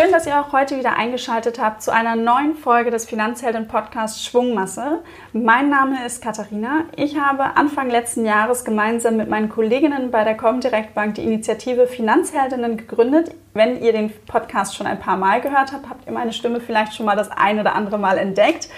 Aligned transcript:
Schön, 0.00 0.12
dass 0.12 0.26
ihr 0.26 0.40
auch 0.40 0.52
heute 0.52 0.78
wieder 0.78 0.96
eingeschaltet 0.96 1.60
habt 1.60 1.82
zu 1.82 1.92
einer 1.92 2.16
neuen 2.16 2.54
Folge 2.54 2.90
des 2.90 3.04
Finanzhelden 3.04 3.68
Podcasts 3.68 4.24
Schwungmasse. 4.24 5.02
Mein 5.34 5.68
Name 5.68 6.06
ist 6.06 6.22
Katharina. 6.22 6.84
Ich 6.96 7.18
habe 7.18 7.56
Anfang 7.56 7.90
letzten 7.90 8.24
Jahres 8.24 8.64
gemeinsam 8.64 9.18
mit 9.18 9.28
meinen 9.28 9.50
Kolleginnen 9.50 10.10
bei 10.10 10.24
der 10.24 10.38
Comdirect 10.38 10.94
Bank 10.94 11.16
die 11.16 11.24
Initiative 11.24 11.86
Finanzheldinnen 11.86 12.78
gegründet. 12.78 13.34
Wenn 13.52 13.82
ihr 13.82 13.92
den 13.92 14.10
Podcast 14.24 14.74
schon 14.74 14.86
ein 14.86 14.98
paar 14.98 15.18
Mal 15.18 15.42
gehört 15.42 15.70
habt, 15.72 15.90
habt 15.90 16.06
ihr 16.06 16.12
meine 16.12 16.32
Stimme 16.32 16.60
vielleicht 16.60 16.94
schon 16.94 17.04
mal 17.04 17.16
das 17.16 17.30
ein 17.30 17.60
oder 17.60 17.74
andere 17.74 17.98
Mal 17.98 18.16
entdeckt. 18.16 18.70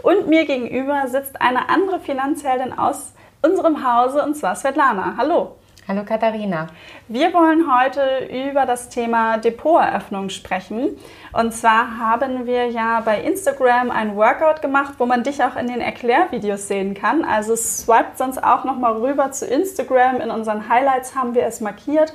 Und 0.00 0.28
mir 0.28 0.46
gegenüber 0.46 1.08
sitzt 1.08 1.42
eine 1.42 1.68
andere 1.68 2.00
Finanzheldin 2.00 2.72
aus 2.72 3.12
unserem 3.42 3.84
Hause 3.84 4.22
und 4.22 4.34
zwar 4.34 4.56
Svetlana. 4.56 5.12
Hallo. 5.18 5.59
Hallo 5.90 6.04
Katharina. 6.04 6.68
Wir 7.08 7.34
wollen 7.34 7.64
heute 7.68 8.28
über 8.48 8.64
das 8.64 8.90
Thema 8.90 9.38
Depoteröffnung 9.38 10.28
sprechen. 10.30 10.96
Und 11.32 11.52
zwar 11.52 11.98
haben 11.98 12.46
wir 12.46 12.68
ja 12.70 13.00
bei 13.00 13.20
Instagram 13.20 13.90
ein 13.90 14.14
Workout 14.14 14.62
gemacht, 14.62 14.94
wo 14.98 15.06
man 15.06 15.24
dich 15.24 15.42
auch 15.42 15.56
in 15.56 15.66
den 15.66 15.80
Erklärvideos 15.80 16.68
sehen 16.68 16.94
kann. 16.94 17.24
Also 17.24 17.56
swiped 17.56 18.18
sonst 18.18 18.38
auch 18.38 18.62
nochmal 18.62 18.98
rüber 18.98 19.32
zu 19.32 19.46
Instagram. 19.46 20.20
In 20.20 20.30
unseren 20.30 20.68
Highlights 20.68 21.16
haben 21.16 21.34
wir 21.34 21.42
es 21.42 21.60
markiert 21.60 22.12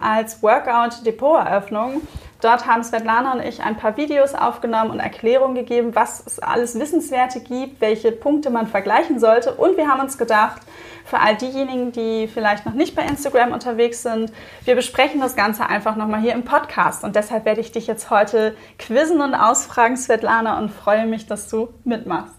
als 0.00 0.40
Workout 0.44 1.04
Depoteröffnung. 1.04 2.02
Dort 2.42 2.68
haben 2.68 2.84
Svetlana 2.84 3.32
und 3.32 3.40
ich 3.40 3.60
ein 3.60 3.76
paar 3.76 3.96
Videos 3.96 4.34
aufgenommen 4.34 4.90
und 4.92 5.00
Erklärungen 5.00 5.56
gegeben, 5.56 5.96
was 5.96 6.24
es 6.24 6.38
alles 6.38 6.78
Wissenswerte 6.78 7.40
gibt, 7.40 7.80
welche 7.80 8.12
Punkte 8.12 8.50
man 8.50 8.68
vergleichen 8.68 9.18
sollte. 9.18 9.54
Und 9.54 9.76
wir 9.76 9.88
haben 9.88 10.00
uns 10.00 10.16
gedacht, 10.16 10.62
für 11.06 11.20
all 11.20 11.36
diejenigen, 11.36 11.92
die 11.92 12.26
vielleicht 12.26 12.66
noch 12.66 12.74
nicht 12.74 12.96
bei 12.96 13.02
Instagram 13.02 13.52
unterwegs 13.52 14.02
sind, 14.02 14.32
wir 14.64 14.74
besprechen 14.74 15.20
das 15.20 15.36
Ganze 15.36 15.66
einfach 15.66 15.94
nochmal 15.94 16.20
hier 16.20 16.34
im 16.34 16.44
Podcast. 16.44 17.04
Und 17.04 17.14
deshalb 17.14 17.44
werde 17.44 17.60
ich 17.60 17.70
dich 17.70 17.86
jetzt 17.86 18.10
heute 18.10 18.56
quizzen 18.78 19.20
und 19.20 19.34
ausfragen, 19.34 19.96
Svetlana, 19.96 20.58
und 20.58 20.70
freue 20.70 21.06
mich, 21.06 21.26
dass 21.26 21.48
du 21.48 21.68
mitmachst. 21.84 22.34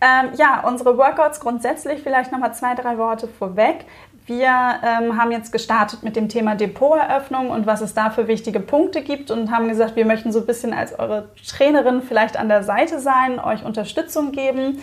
Ähm, 0.00 0.30
ja, 0.36 0.64
unsere 0.66 0.98
Workouts 0.98 1.38
grundsätzlich 1.38 2.02
vielleicht 2.02 2.32
nochmal 2.32 2.52
zwei, 2.54 2.74
drei 2.74 2.98
Worte 2.98 3.28
vorweg. 3.28 3.84
Wir 4.26 4.48
ähm, 4.48 5.16
haben 5.16 5.30
jetzt 5.30 5.52
gestartet 5.52 6.02
mit 6.02 6.16
dem 6.16 6.28
Thema 6.28 6.56
Depoteröffnung 6.56 7.50
und 7.50 7.66
was 7.66 7.82
es 7.82 7.94
da 7.94 8.10
für 8.10 8.26
wichtige 8.26 8.58
Punkte 8.58 9.02
gibt 9.02 9.30
und 9.30 9.52
haben 9.52 9.68
gesagt, 9.68 9.94
wir 9.94 10.06
möchten 10.06 10.32
so 10.32 10.40
ein 10.40 10.46
bisschen 10.46 10.72
als 10.74 10.98
eure 10.98 11.28
Trainerin 11.46 12.02
vielleicht 12.02 12.36
an 12.36 12.48
der 12.48 12.64
Seite 12.64 12.98
sein, 12.98 13.38
euch 13.38 13.64
Unterstützung 13.64 14.32
geben. 14.32 14.80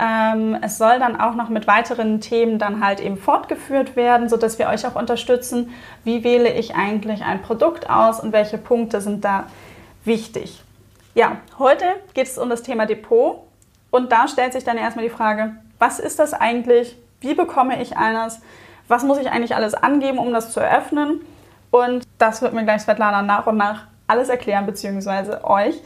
Ähm, 0.00 0.56
es 0.62 0.78
soll 0.78 0.98
dann 1.00 1.20
auch 1.20 1.34
noch 1.34 1.48
mit 1.48 1.66
weiteren 1.66 2.20
Themen 2.20 2.58
dann 2.58 2.84
halt 2.84 3.00
eben 3.00 3.16
fortgeführt 3.16 3.96
werden, 3.96 4.28
sodass 4.28 4.58
wir 4.58 4.68
euch 4.68 4.86
auch 4.86 4.94
unterstützen, 4.94 5.74
wie 6.04 6.22
wähle 6.22 6.52
ich 6.52 6.76
eigentlich 6.76 7.24
ein 7.24 7.42
Produkt 7.42 7.90
aus 7.90 8.20
und 8.20 8.32
welche 8.32 8.58
Punkte 8.58 9.00
sind 9.00 9.24
da 9.24 9.46
wichtig. 10.04 10.62
Ja, 11.14 11.38
heute 11.58 11.84
geht 12.14 12.28
es 12.28 12.38
um 12.38 12.48
das 12.48 12.62
Thema 12.62 12.86
Depot 12.86 13.40
und 13.90 14.12
da 14.12 14.28
stellt 14.28 14.52
sich 14.52 14.62
dann 14.62 14.78
erstmal 14.78 15.04
die 15.04 15.10
Frage, 15.10 15.56
was 15.80 15.98
ist 15.98 16.18
das 16.20 16.32
eigentlich? 16.32 16.96
Wie 17.20 17.34
bekomme 17.34 17.82
ich 17.82 17.96
eines? 17.96 18.40
Was 18.86 19.02
muss 19.02 19.18
ich 19.18 19.30
eigentlich 19.30 19.56
alles 19.56 19.74
angeben, 19.74 20.18
um 20.18 20.32
das 20.32 20.52
zu 20.52 20.60
eröffnen? 20.60 21.20
Und 21.70 22.04
das 22.18 22.40
wird 22.40 22.54
mir 22.54 22.64
gleich 22.64 22.82
Svetlana 22.82 23.22
nach 23.22 23.46
und 23.46 23.56
nach 23.56 23.86
alles 24.06 24.28
erklären, 24.28 24.64
beziehungsweise 24.64 25.44
euch. 25.44 25.82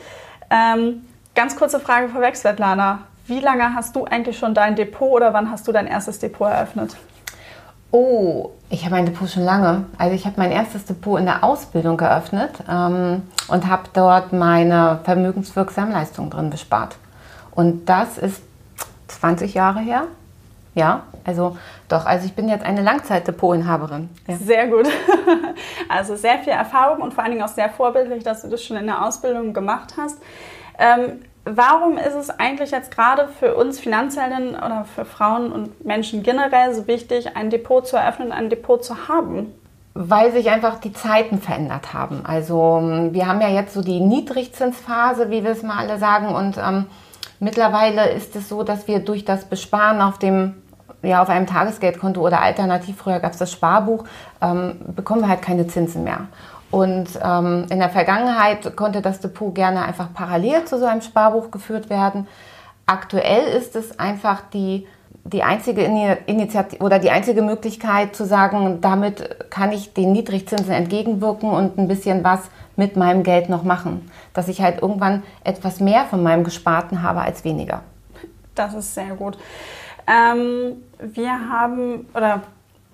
Ähm, 0.50 1.06
ganz 1.34 1.56
kurze 1.56 1.80
Frage 1.80 2.08
vorweg, 2.08 2.36
Svetlana. 2.36 3.00
Wie 3.33 3.41
lange 3.41 3.75
hast 3.75 3.97
du 3.97 4.05
eigentlich 4.05 4.38
schon 4.38 4.52
dein 4.52 4.77
Depot 4.77 5.11
oder 5.11 5.33
wann 5.33 5.50
hast 5.50 5.66
du 5.66 5.72
dein 5.72 5.86
erstes 5.86 6.19
Depot 6.19 6.50
eröffnet? 6.50 6.94
Oh, 7.91 8.50
ich 8.69 8.84
habe 8.84 8.97
mein 8.97 9.06
Depot 9.06 9.27
schon 9.27 9.42
lange. 9.42 9.86
Also 9.97 10.14
ich 10.14 10.27
habe 10.27 10.34
mein 10.36 10.52
erstes 10.52 10.84
Depot 10.84 11.19
in 11.19 11.24
der 11.24 11.42
Ausbildung 11.42 11.97
geöffnet 11.97 12.50
ähm, 12.70 13.22
und 13.48 13.69
habe 13.69 13.84
dort 13.94 14.34
meine 14.34 15.01
vermögenswirksamen 15.05 15.92
Leistungen 15.92 16.29
drin 16.29 16.51
bespart. 16.51 16.96
Und 17.52 17.86
das 17.86 18.18
ist 18.18 18.42
20 19.08 19.55
Jahre 19.55 19.80
her. 19.80 20.02
Ja, 20.74 21.05
also 21.24 21.56
doch, 21.89 22.05
also 22.05 22.27
ich 22.27 22.35
bin 22.35 22.51
jetzt 22.51 22.67
eine 22.67 22.83
Langzeit-Depotinhaberin. 22.83 24.11
Ja. 24.27 24.36
Sehr 24.36 24.67
gut. 24.67 24.89
Also 25.89 26.17
sehr 26.17 26.39
viel 26.39 26.55
Erfahrung 26.55 27.02
und 27.02 27.12
vor 27.12 27.23
allen 27.23 27.33
Dingen 27.33 27.45
auch 27.45 27.52
sehr 27.52 27.68
vorbildlich, 27.68 28.24
dass 28.24 28.42
du 28.42 28.48
das 28.48 28.64
schon 28.64 28.79
in 28.79 28.86
der 28.86 29.05
Ausbildung 29.05 29.52
gemacht 29.52 29.95
hast. 29.98 30.18
Ähm, 30.79 31.20
Warum 31.45 31.98
ist 31.98 32.14
es 32.14 32.30
eigentlich 32.30 32.70
jetzt 32.70 32.95
gerade 32.95 33.27
für 33.27 33.57
uns 33.57 33.80
Finanzheldinnen 33.80 34.55
oder 34.55 34.85
für 34.85 35.05
Frauen 35.05 35.51
und 35.51 35.85
Menschen 35.85 36.23
generell 36.23 36.73
so 36.73 36.86
wichtig, 36.86 37.36
ein 37.36 37.51
Depot 37.51 37.86
zu 37.86 37.97
eröffnen, 37.97 38.30
ein 38.30 38.48
Depot 38.48 38.85
zu 38.85 39.08
haben? 39.08 39.53
Weil 39.95 40.30
sich 40.33 40.51
einfach 40.51 40.79
die 40.79 40.92
Zeiten 40.92 41.41
verändert 41.41 41.92
haben. 41.92 42.25
Also 42.25 42.80
wir 43.11 43.27
haben 43.27 43.41
ja 43.41 43.48
jetzt 43.48 43.75
so 43.75 43.83
die 43.83 44.01
Niedrigzinsphase, 44.01 45.30
wie 45.30 45.42
wir 45.42 45.51
es 45.51 45.64
mal 45.64 45.79
alle 45.79 45.98
sagen. 45.98 46.29
Und 46.29 46.58
ähm, 46.58 46.86
mittlerweile 47.41 48.11
ist 48.11 48.36
es 48.36 48.48
so, 48.48 48.63
dass 48.63 48.86
wir 48.86 49.01
durch 49.01 49.24
das 49.24 49.45
Besparen 49.45 50.01
auf 50.01 50.19
dem 50.19 50.55
ja, 51.03 51.20
auf 51.20 51.29
einem 51.29 51.48
Tagesgeldkonto 51.48 52.20
oder 52.20 52.41
alternativ, 52.41 52.97
früher 52.97 53.19
gab 53.19 53.33
es 53.33 53.39
das 53.39 53.51
Sparbuch, 53.51 54.05
ähm, 54.41 54.77
bekommen 54.95 55.23
wir 55.23 55.29
halt 55.29 55.42
keine 55.42 55.67
Zinsen 55.67 56.05
mehr. 56.05 56.29
Und 56.72 57.20
ähm, 57.22 57.66
in 57.70 57.78
der 57.78 57.90
Vergangenheit 57.90 58.77
konnte 58.77 59.02
das 59.02 59.20
Depot 59.20 59.55
gerne 59.55 59.83
einfach 59.84 60.12
parallel 60.14 60.64
zu 60.64 60.78
so 60.78 60.86
einem 60.86 61.02
Sparbuch 61.02 61.50
geführt 61.50 61.90
werden. 61.90 62.27
Aktuell 62.86 63.44
ist 63.44 63.77
es 63.77 63.98
einfach 63.98 64.40
die, 64.55 64.86
die 65.24 65.42
einzige 65.42 65.82
Initiative 65.82 66.82
oder 66.82 66.98
die 66.98 67.11
einzige 67.11 67.42
Möglichkeit 67.42 68.16
zu 68.16 68.24
sagen, 68.24 68.80
damit 68.80 69.50
kann 69.50 69.70
ich 69.70 69.92
den 69.92 70.12
Niedrigzinsen 70.12 70.72
entgegenwirken 70.72 71.50
und 71.50 71.77
ein 71.77 71.88
bisschen 71.88 72.24
was 72.24 72.40
mit 72.77 72.96
meinem 72.96 73.22
Geld 73.22 73.50
noch 73.50 73.64
machen. 73.64 74.11
Dass 74.32 74.48
ich 74.48 74.62
halt 74.62 74.80
irgendwann 74.80 75.22
etwas 75.44 75.78
mehr 75.78 76.06
von 76.06 76.22
meinem 76.22 76.42
Gesparten 76.42 77.02
habe 77.02 77.20
als 77.20 77.44
weniger. 77.44 77.82
Das 78.55 78.72
ist 78.72 78.94
sehr 78.94 79.14
gut. 79.14 79.36
Ähm, 80.06 80.82
wir 80.98 81.50
haben, 81.50 82.06
oder 82.14 82.42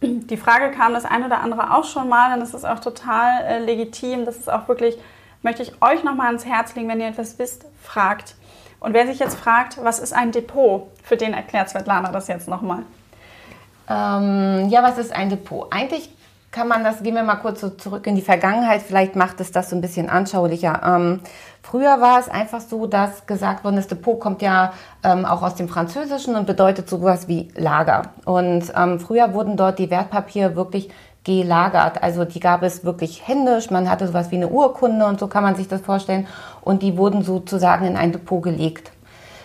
die 0.03 0.37
Frage 0.37 0.71
kam 0.71 0.93
das 0.93 1.05
eine 1.05 1.27
oder 1.27 1.41
andere 1.41 1.75
auch 1.75 1.85
schon 1.85 2.09
mal 2.09 2.35
und 2.35 2.41
das 2.41 2.55
ist 2.55 2.65
auch 2.65 2.81
total 2.81 3.45
äh, 3.45 3.59
legitim. 3.59 4.25
Das 4.25 4.37
ist 4.37 4.51
auch 4.51 4.69
wirklich, 4.69 4.97
möchte 5.43 5.63
ich 5.63 5.73
euch 5.83 6.05
nochmal 6.05 6.29
ans 6.29 6.45
Herz 6.45 6.75
legen, 6.75 6.89
wenn 6.89 7.01
ihr 7.01 7.09
etwas 7.09 7.39
wisst, 7.39 7.65
fragt. 7.83 8.35
Und 8.81 8.95
wer 8.95 9.07
sich 9.07 9.19
jetzt 9.19 9.37
fragt, 9.37 9.83
was 9.83 9.99
ist 9.99 10.13
ein 10.13 10.31
Depot, 10.31 10.89
für 11.03 11.17
den 11.17 11.35
erklärt 11.35 11.69
Svetlana 11.69 12.13
das 12.13 12.29
jetzt 12.29 12.49
nochmal. 12.49 12.85
Ähm, 13.89 14.69
ja, 14.69 14.83
was 14.83 14.99
ist 14.99 15.13
ein 15.13 15.31
Depot? 15.31 15.67
Eigentlich 15.73 16.11
kann 16.51 16.67
man 16.67 16.83
das, 16.83 17.03
gehen 17.03 17.15
wir 17.15 17.23
mal 17.23 17.37
kurz 17.37 17.61
so 17.61 17.69
zurück 17.69 18.07
in 18.07 18.15
die 18.15 18.23
Vergangenheit, 18.23 18.83
vielleicht 18.83 19.17
macht 19.17 19.41
es 19.41 19.53
das 19.53 19.69
so 19.69 19.77
ein 19.77 19.83
bisschen 19.83 20.09
anschaulicher. 20.09 20.81
Ähm, 20.85 21.21
früher 21.63 22.01
war 22.01 22.19
es 22.19 22.29
einfach 22.29 22.61
so, 22.61 22.87
dass 22.87 23.27
gesagt 23.27 23.65
worden, 23.65 23.77
das 23.77 23.87
Depot 23.87 24.19
kommt 24.19 24.41
ja 24.41 24.73
ähm, 25.03 25.27
auch 25.27 25.43
aus 25.43 25.57
dem 25.57 25.69
Französischen 25.69 26.37
und 26.37 26.47
bedeutet 26.47 26.89
sowas 26.89 27.29
wie 27.29 27.49
Lager. 27.55 28.03
Und 28.25 28.73
ähm, 28.75 28.99
früher 28.99 29.35
wurden 29.35 29.57
dort 29.57 29.79
die 29.79 29.91
Wertpapiere 29.91 30.57
wirklich 30.57 30.91
gelagert. 31.25 32.03
Also 32.03 32.25
die 32.25 32.41
gab 32.41 32.63
es 32.63 32.85
wirklich 32.85 33.29
händisch. 33.29 33.71
Man 33.71 33.91
hatte 33.91 34.07
sowas 34.07 34.31
wie 34.31 34.37
eine 34.37 34.49
Urkunde 34.49 35.05
und 35.05 35.21
so 35.21 35.27
kann 35.27 35.43
man 35.43 35.55
sich 35.55 35.69
das 35.69 35.83
vorstellen. 35.83 36.27
Und 36.63 36.83
die 36.83 36.97
wurden 36.97 37.23
sozusagen 37.23 37.85
in 37.85 37.97
ein 37.97 38.13
Depot 38.13 38.43
gelegt. 38.43 38.91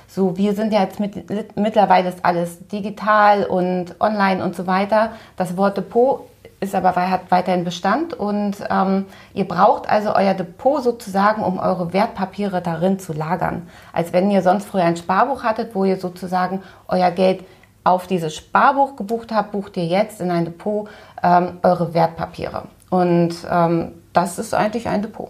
So, 0.08 0.38
wir 0.38 0.53
sind 0.53 0.72
ja 0.72 0.81
jetzt 0.81 1.00
mit, 1.00 1.58
mittlerweile 1.58 2.09
ist 2.09 2.24
alles 2.24 2.68
digital 2.68 3.46
und 3.46 4.00
online 4.00 4.44
und 4.44 4.56
so 4.56 4.68
weiter. 4.68 5.12
Das 5.35 5.58
Wort 5.58 5.75
Depot 5.75 6.28
ist 6.59 6.75
aber 6.75 6.96
hat 6.96 7.30
weiterhin 7.30 7.64
Bestand 7.64 8.14
und 8.14 8.56
ähm, 8.69 9.06
ihr 9.34 9.47
braucht 9.47 9.90
also 9.90 10.16
euer 10.16 10.34
Depot 10.34 10.81
sozusagen, 10.81 11.44
um 11.44 11.59
eure 11.59 11.94
Wertpapiere 11.94 12.62
darin 12.62 13.00
zu 13.00 13.14
lagern. 13.14 13.68
Als 13.91 14.14
wenn 14.14 14.31
ihr 14.31 14.41
sonst 14.41 14.66
früher 14.66 14.84
ein 14.84 14.97
Sparbuch 14.97 15.44
hattet, 15.44 15.75
wo 15.75 15.86
ihr 15.86 15.97
sozusagen 15.97 16.64
euer 16.88 17.12
Geld 17.12 17.44
auf 17.84 18.08
dieses 18.08 18.36
Sparbuch 18.36 18.96
gebucht 18.96 19.31
habt, 19.34 19.52
bucht 19.52 19.76
ihr 19.78 19.85
jetzt 19.85 20.22
in 20.22 20.32
ein 20.32 20.46
Depot 20.46 20.88
ähm, 21.22 21.59
eure 21.64 21.94
Wertpapiere. 21.94 22.64
Und 22.90 23.35
ähm, 23.49 23.94
das 24.14 24.40
ist 24.40 24.53
eigentlich 24.53 24.88
ein 24.88 25.02
Depot. 25.02 25.29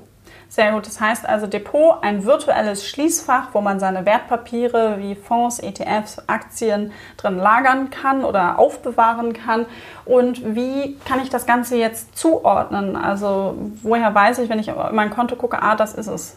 Sehr 0.53 0.71
gut. 0.71 0.85
Das 0.85 1.01
heißt 1.01 1.27
also 1.27 1.47
Depot, 1.47 1.95
ein 2.03 2.25
virtuelles 2.25 2.87
Schließfach, 2.87 3.47
wo 3.53 3.61
man 3.61 3.79
seine 3.79 4.05
Wertpapiere 4.05 4.99
wie 4.99 5.15
Fonds, 5.15 5.57
ETFs, 5.57 6.21
Aktien 6.27 6.91
drin 7.17 7.37
lagern 7.37 7.89
kann 7.89 8.23
oder 8.23 8.59
aufbewahren 8.59 9.33
kann. 9.33 9.65
Und 10.05 10.55
wie 10.55 10.95
kann 11.05 11.19
ich 11.23 11.31
das 11.31 11.47
Ganze 11.47 11.77
jetzt 11.77 12.15
zuordnen? 12.15 12.95
Also 12.95 13.55
woher 13.81 14.13
weiß 14.13 14.37
ich, 14.37 14.49
wenn 14.49 14.59
ich 14.59 14.67
in 14.67 14.75
mein 14.91 15.09
Konto 15.09 15.35
gucke, 15.37 15.59
ah, 15.59 15.75
das 15.75 15.95
ist 15.95 16.05
es? 16.05 16.35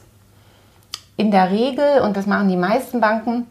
In 1.18 1.30
der 1.30 1.50
Regel, 1.50 2.00
und 2.00 2.16
das 2.16 2.24
machen 2.24 2.48
die 2.48 2.56
meisten 2.56 3.02
Banken, 3.02 3.46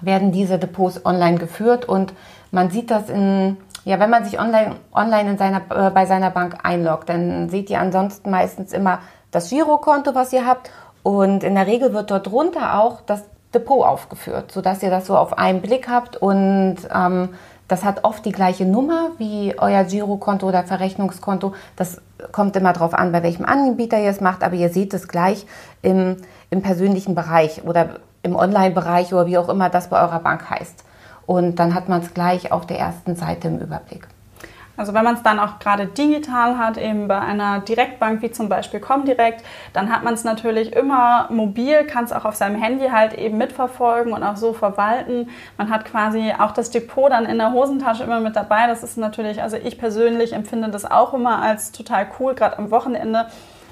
werden 0.00 0.32
diese 0.32 0.58
Depots 0.58 1.04
online 1.04 1.36
geführt 1.36 1.84
und 1.84 2.14
man 2.52 2.70
sieht 2.70 2.90
das 2.90 3.10
in 3.10 3.58
ja, 3.84 3.98
wenn 3.98 4.10
man 4.10 4.24
sich 4.26 4.38
online, 4.38 4.76
online 4.92 5.30
in 5.30 5.38
seiner, 5.38 5.62
äh, 5.70 5.90
bei 5.90 6.04
seiner 6.04 6.30
Bank 6.30 6.58
einloggt, 6.64 7.08
dann 7.08 7.48
seht 7.48 7.70
ihr 7.70 7.80
ansonsten 7.80 8.30
meistens 8.30 8.74
immer 8.74 8.98
das 9.30 9.50
Girokonto, 9.50 10.14
was 10.14 10.32
ihr 10.32 10.46
habt. 10.46 10.70
Und 11.02 11.44
in 11.44 11.54
der 11.54 11.66
Regel 11.66 11.92
wird 11.92 12.10
dort 12.10 12.26
drunter 12.26 12.78
auch 12.78 13.00
das 13.02 13.24
Depot 13.54 13.84
aufgeführt, 13.84 14.52
sodass 14.52 14.82
ihr 14.82 14.90
das 14.90 15.06
so 15.06 15.16
auf 15.16 15.38
einen 15.38 15.60
Blick 15.60 15.88
habt 15.88 16.16
und 16.16 16.76
ähm, 16.94 17.30
Das 17.70 17.84
hat 17.84 18.02
oft 18.02 18.24
die 18.24 18.32
gleiche 18.32 18.64
Nummer 18.64 19.10
wie 19.18 19.54
euer 19.56 19.84
Girokonto 19.84 20.48
oder 20.48 20.64
Verrechnungskonto. 20.64 21.54
Das 21.76 22.02
kommt 22.32 22.56
immer 22.56 22.72
darauf 22.72 22.94
an, 22.94 23.12
bei 23.12 23.22
welchem 23.22 23.44
Anbieter 23.44 23.96
ihr 24.00 24.10
es 24.10 24.20
macht, 24.20 24.42
aber 24.42 24.56
ihr 24.56 24.70
seht 24.70 24.92
es 24.92 25.06
gleich 25.06 25.46
im, 25.80 26.16
im 26.50 26.62
persönlichen 26.62 27.14
Bereich 27.14 27.62
oder 27.64 28.00
im 28.24 28.34
Online-Bereich 28.34 29.14
oder 29.14 29.26
wie 29.26 29.38
auch 29.38 29.48
immer 29.48 29.70
das 29.70 29.88
bei 29.88 30.02
eurer 30.02 30.18
Bank 30.18 30.50
heißt. 30.50 30.82
Und 31.26 31.60
dann 31.60 31.76
hat 31.76 31.88
man 31.88 32.02
es 32.02 32.12
gleich 32.12 32.50
auf 32.50 32.66
der 32.66 32.80
ersten 32.80 33.14
Seite 33.14 33.46
im 33.46 33.60
Überblick. 33.60 34.08
Also 34.80 34.94
wenn 34.94 35.04
man 35.04 35.14
es 35.14 35.22
dann 35.22 35.38
auch 35.38 35.58
gerade 35.58 35.84
digital 35.84 36.56
hat, 36.56 36.78
eben 36.78 37.06
bei 37.06 37.20
einer 37.20 37.60
Direktbank 37.60 38.22
wie 38.22 38.30
zum 38.30 38.48
Beispiel 38.48 38.80
Comdirect, 38.80 39.44
dann 39.74 39.92
hat 39.92 40.04
man 40.04 40.14
es 40.14 40.24
natürlich 40.24 40.72
immer 40.72 41.26
mobil, 41.28 41.84
kann 41.84 42.04
es 42.04 42.14
auch 42.14 42.24
auf 42.24 42.34
seinem 42.34 42.56
Handy 42.56 42.88
halt 42.88 43.12
eben 43.12 43.36
mitverfolgen 43.36 44.14
und 44.14 44.22
auch 44.22 44.38
so 44.38 44.54
verwalten. 44.54 45.28
Man 45.58 45.68
hat 45.68 45.84
quasi 45.84 46.32
auch 46.38 46.52
das 46.52 46.70
Depot 46.70 47.12
dann 47.12 47.26
in 47.26 47.36
der 47.36 47.52
Hosentasche 47.52 48.04
immer 48.04 48.20
mit 48.20 48.36
dabei. 48.36 48.68
Das 48.68 48.82
ist 48.82 48.96
natürlich, 48.96 49.42
also 49.42 49.58
ich 49.58 49.78
persönlich 49.78 50.32
empfinde 50.32 50.70
das 50.70 50.90
auch 50.90 51.12
immer 51.12 51.42
als 51.42 51.72
total 51.72 52.06
cool, 52.18 52.34
gerade 52.34 52.56
am 52.56 52.70
Wochenende 52.70 53.26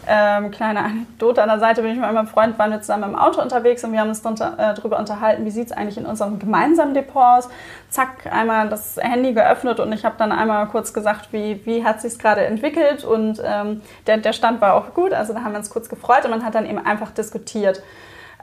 ähm, 0.09 0.51
kleine 0.51 0.81
Anekdote 0.81 1.43
an 1.43 1.49
der 1.49 1.61
Seite, 1.61 1.83
bin 1.83 1.93
ich 1.93 1.99
mit 1.99 2.11
meinem 2.11 2.27
Freund, 2.27 2.59
waren 2.59 2.71
wir 2.71 2.81
zusammen 2.81 3.11
im 3.11 3.17
Auto 3.17 3.41
unterwegs 3.41 3.85
und 3.85 3.93
wir 3.93 4.01
haben 4.01 4.09
uns 4.09 4.23
darüber 4.23 4.97
äh, 4.97 5.01
unterhalten, 5.01 5.45
wie 5.45 5.51
sieht 5.51 5.67
es 5.67 5.73
eigentlich 5.73 5.99
in 5.99 6.07
unserem 6.07 6.39
gemeinsamen 6.39 6.95
Depot 6.95 7.23
aus. 7.23 7.49
Zack, 7.91 8.31
einmal 8.31 8.69
das 8.69 8.97
Handy 8.99 9.33
geöffnet 9.33 9.81
und 9.81 9.93
ich 9.93 10.05
habe 10.05 10.15
dann 10.19 10.33
einmal 10.33 10.67
kurz 10.67 10.93
gesagt, 10.93 11.33
wie, 11.33 11.65
wie 11.67 11.85
hat 11.85 12.01
sich 12.01 12.19
gerade 12.19 12.45
entwickelt 12.45 13.05
und 13.05 13.41
ähm, 13.45 13.83
der, 14.07 14.17
der 14.17 14.33
Stand 14.33 14.61
war 14.61 14.75
auch 14.75 14.95
gut, 14.95 15.13
also 15.13 15.35
da 15.35 15.43
haben 15.43 15.53
wir 15.53 15.59
uns 15.59 15.71
kurz 15.71 15.89
gefreut 15.89 16.25
und 16.25 16.31
man 16.31 16.45
hat 16.45 16.55
dann 16.55 16.67
eben 16.67 16.85
einfach 16.85 17.11
diskutiert. 17.11 17.83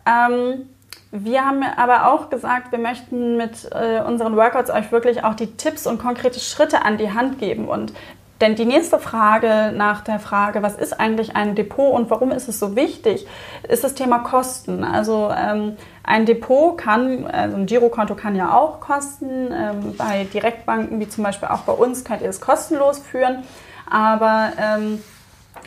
Ähm, 0.05 0.69
wir 1.11 1.45
haben 1.45 1.63
aber 1.63 2.11
auch 2.11 2.29
gesagt, 2.29 2.71
wir 2.71 2.79
möchten 2.79 3.37
mit 3.37 3.69
äh, 3.71 4.01
unseren 4.01 4.35
Workouts 4.35 4.69
euch 4.69 4.91
wirklich 4.91 5.23
auch 5.23 5.33
die 5.33 5.55
Tipps 5.55 5.87
und 5.87 5.97
konkrete 5.97 6.39
Schritte 6.39 6.83
an 6.83 6.97
die 6.97 7.13
Hand 7.13 7.39
geben. 7.39 7.69
Und 7.69 7.93
denn 8.41 8.55
die 8.55 8.65
nächste 8.65 8.99
Frage 8.99 9.71
nach 9.73 10.01
der 10.01 10.19
Frage, 10.19 10.61
was 10.61 10.75
ist 10.75 10.99
eigentlich 10.99 11.35
ein 11.35 11.55
Depot 11.55 11.93
und 11.93 12.09
warum 12.09 12.31
ist 12.31 12.49
es 12.49 12.59
so 12.59 12.75
wichtig, 12.75 13.25
ist 13.67 13.83
das 13.83 13.93
Thema 13.93 14.19
Kosten. 14.19 14.83
Also 14.83 15.31
ähm, 15.35 15.77
ein 16.03 16.25
Depot 16.25 16.77
kann, 16.77 17.25
also 17.27 17.55
ein 17.55 17.65
Girokonto 17.65 18.15
kann 18.15 18.35
ja 18.35 18.53
auch 18.53 18.81
kosten. 18.81 19.51
Ähm, 19.53 19.95
bei 19.97 20.25
Direktbanken 20.33 20.99
wie 20.99 21.07
zum 21.07 21.23
Beispiel 21.23 21.47
auch 21.47 21.61
bei 21.61 21.73
uns 21.73 22.03
könnt 22.03 22.21
ihr 22.21 22.29
es 22.29 22.41
kostenlos 22.41 22.99
führen. 22.99 23.43
Aber 23.89 24.51
ähm, 24.59 25.01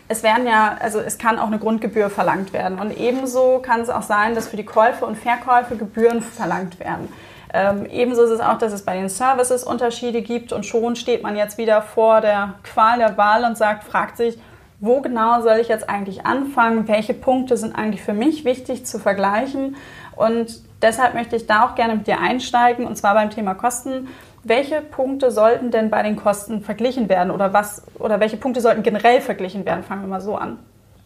es 0.09 0.23
werden 0.23 0.47
ja, 0.47 0.77
also 0.79 1.01
es 1.01 1.17
kann 1.17 1.39
auch 1.39 1.47
eine 1.47 1.59
Grundgebühr 1.59 2.11
verlangt 2.11 2.53
werden. 2.53 2.79
Und 2.79 2.97
ebenso 2.99 3.61
kann 3.61 3.81
es 3.81 3.89
auch 3.89 4.03
sein, 4.03 4.35
dass 4.35 4.49
für 4.49 4.57
die 4.57 4.65
Käufe 4.65 5.07
und 5.07 5.17
Verkäufe 5.17 5.77
Gebühren 5.77 6.21
verlangt 6.21 6.81
werden. 6.81 7.09
Ähm, 7.53 7.87
ebenso 7.87 8.23
ist 8.25 8.31
es 8.31 8.41
auch, 8.41 8.59
dass 8.59 8.73
es 8.73 8.85
bei 8.85 8.95
den 8.95 9.09
Services 9.09 9.65
Unterschiede 9.65 10.23
gibt 10.23 10.53
und 10.53 10.67
schon 10.67 10.97
steht 10.97 11.23
man 11.23 11.37
jetzt 11.37 11.57
wieder 11.57 11.81
vor 11.83 12.21
der 12.21 12.55
Qual 12.63 12.99
der 12.99 13.17
Wahl 13.17 13.45
und 13.45 13.57
sagt, 13.57 13.85
fragt 13.85 14.17
sich, 14.17 14.39
wo 14.81 15.01
genau 15.01 15.41
soll 15.41 15.59
ich 15.59 15.69
jetzt 15.69 15.89
eigentlich 15.89 16.25
anfangen? 16.25 16.87
Welche 16.87 17.15
Punkte 17.15 17.57
sind 17.57 17.75
eigentlich 17.75 18.03
für 18.03 18.13
mich 18.13 18.45
wichtig 18.45 18.87
zu 18.87 18.99
vergleichen? 18.99 19.77
Und 20.15 20.61
deshalb 20.83 21.15
möchte 21.15 21.37
ich 21.37 21.47
da 21.47 21.65
auch 21.65 21.75
gerne 21.75 21.97
mit 21.97 22.07
dir 22.07 22.21
einsteigen 22.21 22.87
und 22.87 22.97
zwar 22.97 23.15
beim 23.15 23.31
Thema 23.31 23.55
Kosten. 23.55 24.09
Welche 24.45 24.81
Punkte 24.81 25.31
sollten 25.31 25.71
denn 25.71 25.91
bei 25.91 26.03
den 26.03 26.17
Kosten 26.17 26.63
verglichen 26.63 27.09
werden 27.09 27.31
oder 27.31 27.53
was 27.53 27.83
oder 27.99 28.21
welche 28.21 28.37
Punkte 28.37 28.61
sollten 28.61 28.83
generell 28.83 29.21
verglichen 29.21 29.65
werden? 29.65 29.83
Fangen 29.83 30.03
wir 30.03 30.09
mal 30.09 30.21
so 30.21 30.37
an. 30.37 30.59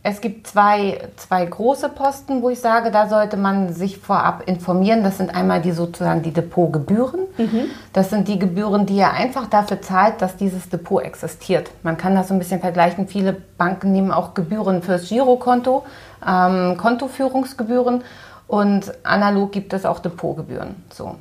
Es 0.04 0.20
gibt 0.20 0.48
zwei, 0.48 0.98
zwei 1.16 1.46
große 1.46 1.88
Posten, 1.88 2.42
wo 2.42 2.50
ich 2.50 2.58
sage, 2.58 2.90
da 2.90 3.08
sollte 3.08 3.36
man 3.36 3.72
sich 3.72 3.98
vorab 3.98 4.42
informieren. 4.46 5.04
Das 5.04 5.18
sind 5.18 5.32
einmal 5.32 5.62
die 5.62 5.70
sozusagen 5.70 6.22
die 6.22 6.32
Depotgebühren. 6.32 7.20
Mhm. 7.38 7.70
Das 7.92 8.10
sind 8.10 8.26
die 8.26 8.38
Gebühren, 8.38 8.84
die 8.84 8.96
ihr 8.96 9.12
einfach 9.12 9.46
dafür 9.46 9.80
zahlt, 9.80 10.20
dass 10.20 10.36
dieses 10.36 10.68
Depot 10.68 11.04
existiert. 11.04 11.70
Man 11.84 11.96
kann 11.98 12.16
das 12.16 12.28
so 12.28 12.34
ein 12.34 12.40
bisschen 12.40 12.60
vergleichen. 12.60 13.06
Viele 13.06 13.32
Banken 13.32 13.92
nehmen 13.92 14.10
auch 14.10 14.34
Gebühren 14.34 14.82
fürs 14.82 15.08
Girokonto, 15.08 15.84
ähm, 16.26 16.76
Kontoführungsgebühren 16.76 18.02
und 18.48 18.92
analog 19.04 19.52
gibt 19.52 19.72
es 19.72 19.86
auch 19.86 20.00
Depotgebühren. 20.00 20.82
So. 20.92 21.14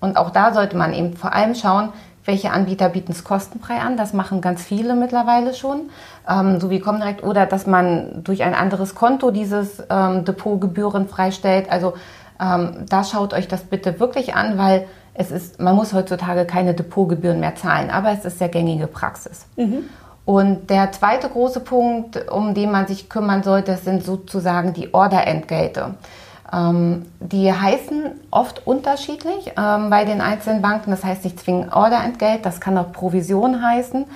Und 0.00 0.16
auch 0.16 0.30
da 0.30 0.52
sollte 0.52 0.76
man 0.76 0.94
eben 0.94 1.16
vor 1.16 1.32
allem 1.32 1.54
schauen, 1.54 1.90
welche 2.24 2.50
Anbieter 2.50 2.90
bieten 2.90 3.12
es 3.12 3.24
kostenfrei 3.24 3.80
an? 3.80 3.96
Das 3.96 4.12
machen 4.12 4.42
ganz 4.42 4.62
viele 4.62 4.94
mittlerweile 4.94 5.54
schon, 5.54 5.88
ähm, 6.28 6.60
so 6.60 6.68
wie 6.68 6.78
Comdirect. 6.78 7.24
Oder 7.24 7.46
dass 7.46 7.66
man 7.66 8.22
durch 8.22 8.42
ein 8.42 8.54
anderes 8.54 8.94
Konto 8.94 9.30
dieses 9.30 9.82
ähm, 9.88 10.26
Depotgebühren 10.26 11.08
freistellt. 11.08 11.70
Also 11.70 11.94
ähm, 12.38 12.84
da 12.88 13.02
schaut 13.02 13.32
euch 13.32 13.48
das 13.48 13.62
bitte 13.62 13.98
wirklich 13.98 14.34
an, 14.34 14.58
weil 14.58 14.86
es 15.14 15.30
ist, 15.30 15.58
man 15.58 15.74
muss 15.74 15.94
heutzutage 15.94 16.44
keine 16.44 16.74
Depotgebühren 16.74 17.40
mehr 17.40 17.56
zahlen, 17.56 17.90
aber 17.90 18.12
es 18.12 18.24
ist 18.24 18.38
sehr 18.38 18.50
gängige 18.50 18.86
Praxis. 18.86 19.46
Mhm. 19.56 19.84
Und 20.24 20.68
der 20.68 20.92
zweite 20.92 21.30
große 21.30 21.60
Punkt, 21.60 22.30
um 22.30 22.52
den 22.52 22.70
man 22.70 22.86
sich 22.86 23.08
kümmern 23.08 23.42
sollte, 23.42 23.76
sind 23.78 24.04
sozusagen 24.04 24.74
die 24.74 24.92
Orderentgelte. 24.92 25.94
Ähm, 26.52 27.06
die 27.20 27.52
heißen 27.52 28.12
oft 28.30 28.66
unterschiedlich 28.66 29.52
ähm, 29.56 29.90
bei 29.90 30.04
den 30.04 30.20
einzelnen 30.20 30.62
Banken. 30.62 30.90
Das 30.90 31.04
heißt 31.04 31.24
nicht 31.24 31.40
zwingend 31.40 31.72
Orderentgelt, 31.72 32.44
das 32.46 32.60
kann 32.60 32.78
auch 32.78 32.92
Provision 32.92 33.62
heißen. 33.62 34.06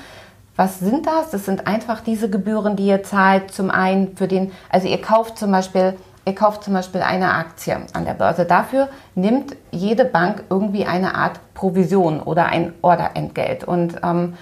Was 0.57 0.81
sind 0.81 1.07
das? 1.07 1.31
Das 1.31 1.47
sind 1.47 1.67
einfach 1.67 2.01
diese 2.01 2.29
Gebühren, 2.29 2.77
die 2.77 2.87
ihr 2.87 3.03
zahlt. 3.03 3.53
Zum 3.53 3.71
einen 3.71 4.17
für 4.17 4.29
den, 4.29 4.53
also 4.71 4.87
ihr 4.87 5.01
kauft 5.01 5.39
zum 5.39 5.51
Beispiel, 5.51 5.95
ihr 6.27 6.35
kauft 6.35 6.65
zum 6.65 6.75
Beispiel 6.75 7.03
eine 7.03 7.33
Aktie 7.33 7.79
an 7.95 8.05
der 8.05 8.15
Börse. 8.15 8.45
Dafür 8.45 8.89
nimmt 9.15 9.57
jede 9.71 10.05
Bank 10.05 10.45
irgendwie 10.51 10.85
eine 10.85 11.15
Art 11.15 11.41
Provision 11.55 12.21
oder 12.21 12.47
ein 12.47 12.75
Orderentgelt. 12.83 13.65
Und 13.65 13.97
ähm, 14.03 14.35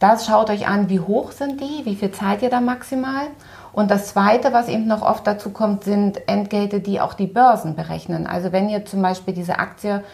das 0.00 0.26
schaut 0.26 0.50
euch 0.50 0.66
an, 0.66 0.88
wie 0.88 0.98
hoch 0.98 1.30
sind 1.30 1.60
die, 1.60 1.84
wie 1.84 1.94
viel 1.94 2.10
zahlt 2.10 2.42
ihr 2.42 2.50
da 2.50 2.60
maximal. 2.60 3.28
Und 3.72 3.90
das 3.90 4.08
Zweite, 4.08 4.52
was 4.52 4.68
eben 4.68 4.86
noch 4.86 5.02
oft 5.02 5.26
dazu 5.26 5.50
kommt, 5.50 5.84
sind 5.84 6.28
Entgelte, 6.28 6.80
die 6.80 7.00
auch 7.00 7.14
die 7.14 7.26
Börsen 7.26 7.74
berechnen. 7.74 8.26
Also 8.26 8.52
wenn 8.52 8.68
ihr 8.68 8.84
zum 8.84 9.00
Beispiel 9.00 9.34
diese 9.34 9.58
Aktie 9.58 10.04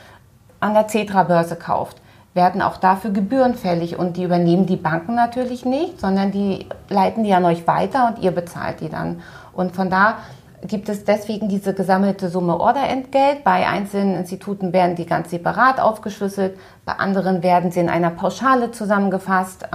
an 0.61 0.75
der 0.75 0.89
Cetra-Börse 0.89 1.57
kauft, 1.57 2.01
werden 2.35 2.63
auch 2.63 2.77
dafür 2.77 3.11
Gebühren 3.11 3.55
fällig 3.55 3.99
und 3.99 4.17
die 4.17 4.23
übernehmen 4.23 4.67
die 4.67 4.77
Banken 4.77 5.15
natürlich 5.17 5.65
nicht, 5.65 6.01
sondern 6.01 6.31
die 6.31 6.67
leiten 6.89 7.25
die 7.25 7.35
an 7.35 7.45
euch 7.45 7.67
weiter 7.67 8.07
und 8.07 8.23
ihr 8.23 8.31
bezahlt 8.31 8.81
die 8.81 8.89
dann. 8.89 9.23
Und 9.53 9.75
von 9.75 9.91
da 9.91 10.19
gibt 10.63 10.89
es 10.89 11.05
deswegen 11.05 11.49
diese 11.49 11.75
gesammelte 11.75 12.29
Summe 12.29 12.61
Orderentgelt. 12.61 13.43
Bei 13.45 13.67
einzelnen 13.67 14.17
Instituten 14.17 14.73
werden 14.73 14.95
die 14.95 15.07
ganz 15.07 15.31
separat 15.31 15.81
aufgeschlüsselt, 15.81 16.57
bei 16.85 16.93
anderen 16.93 17.43
werden 17.43 17.73
sie 17.73 17.81
in 17.81 17.89
einer 17.89 18.11
Pauschale 18.11 18.71
zusammengefasst. 18.71 19.69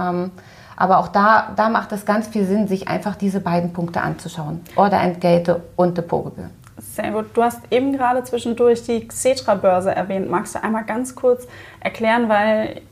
Aber 0.76 0.98
auch 0.98 1.08
da, 1.08 1.52
da 1.56 1.68
macht 1.68 1.92
es 1.92 2.04
ganz 2.04 2.28
viel 2.28 2.46
Sinn, 2.46 2.68
sich 2.68 2.88
einfach 2.88 3.16
diese 3.16 3.40
beiden 3.40 3.72
Punkte 3.72 4.00
anzuschauen. 4.00 4.60
Orderentgelte 4.76 5.62
und 5.76 5.96
Depotgebühr. 5.96 6.50
Sehr 6.78 7.12
gut. 7.12 7.26
Du 7.34 7.42
hast 7.42 7.60
eben 7.70 7.92
gerade 7.92 8.24
zwischendurch 8.24 8.82
die 8.82 9.06
Xetra-Börse 9.06 9.94
erwähnt. 9.94 10.30
Magst 10.30 10.54
du 10.54 10.62
einmal 10.62 10.84
ganz 10.84 11.14
kurz 11.14 11.46
erklären, 11.80 12.28
weil 12.28 12.82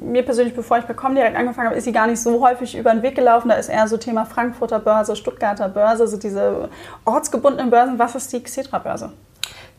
mir 0.00 0.22
persönlich, 0.22 0.54
bevor 0.54 0.78
ich 0.78 0.84
bei 0.84 0.94
direkt 1.14 1.36
angefangen 1.36 1.68
habe, 1.68 1.76
ist 1.76 1.84
sie 1.84 1.92
gar 1.92 2.06
nicht 2.06 2.20
so 2.20 2.44
häufig 2.44 2.76
über 2.76 2.92
den 2.92 3.02
Weg 3.02 3.14
gelaufen. 3.14 3.48
Da 3.48 3.54
ist 3.54 3.68
eher 3.68 3.86
so 3.88 3.96
Thema 3.96 4.24
Frankfurter 4.26 4.80
Börse, 4.80 5.16
Stuttgarter 5.16 5.68
Börse, 5.68 6.06
so 6.08 6.16
diese 6.16 6.68
ortsgebundenen 7.04 7.70
Börsen. 7.70 7.98
Was 7.98 8.14
ist 8.14 8.32
die 8.32 8.42
Xetra-Börse? 8.42 9.12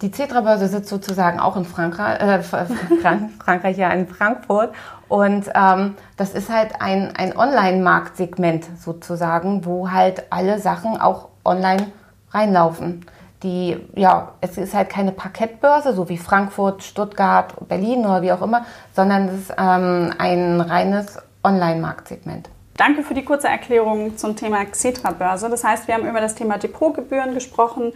Die 0.03 0.11
Cetra-Börse 0.11 0.67
sitzt 0.67 0.89
sozusagen 0.89 1.39
auch 1.39 1.55
in 1.55 1.63
Frankreich, 1.63 2.19
äh, 2.19 2.43
Frankreich, 3.39 3.77
ja, 3.77 3.89
in 3.91 4.05
Frankfurt. 4.05 4.73
Und 5.07 5.45
ähm, 5.55 5.95
das 6.17 6.33
ist 6.33 6.49
halt 6.49 6.81
ein, 6.81 7.15
ein 7.15 7.37
Online-Marktsegment 7.37 8.65
sozusagen, 8.81 9.65
wo 9.65 9.91
halt 9.91 10.23
alle 10.29 10.59
Sachen 10.59 10.99
auch 10.99 11.29
online 11.45 11.87
reinlaufen. 12.31 13.05
Die, 13.43 13.77
ja, 13.95 14.33
es 14.41 14.57
ist 14.57 14.73
halt 14.73 14.89
keine 14.89 15.13
Parkettbörse, 15.13 15.93
so 15.93 16.09
wie 16.09 16.17
Frankfurt, 16.17 16.83
Stuttgart, 16.83 17.53
Berlin 17.69 17.99
oder 18.05 18.21
wie 18.21 18.33
auch 18.33 18.41
immer, 18.41 18.65
sondern 18.93 19.29
es 19.29 19.33
ist 19.35 19.53
ähm, 19.57 20.13
ein 20.17 20.59
reines 20.59 21.17
Online-Marktsegment. 21.45 22.49
Danke 22.75 23.03
für 23.03 23.13
die 23.13 23.23
kurze 23.23 23.47
Erklärung 23.47 24.17
zum 24.17 24.35
Thema 24.35 24.65
Xetra-Börse. 24.65 25.49
Das 25.49 25.63
heißt, 25.63 25.87
wir 25.87 25.95
haben 25.95 26.07
über 26.07 26.19
das 26.19 26.35
Thema 26.35 26.57
Depotgebühren 26.57 27.33
gesprochen 27.33 27.93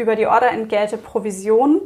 über 0.00 0.16
die 0.16 0.26
Orderentgelte, 0.26 0.96
Provision. 0.96 1.80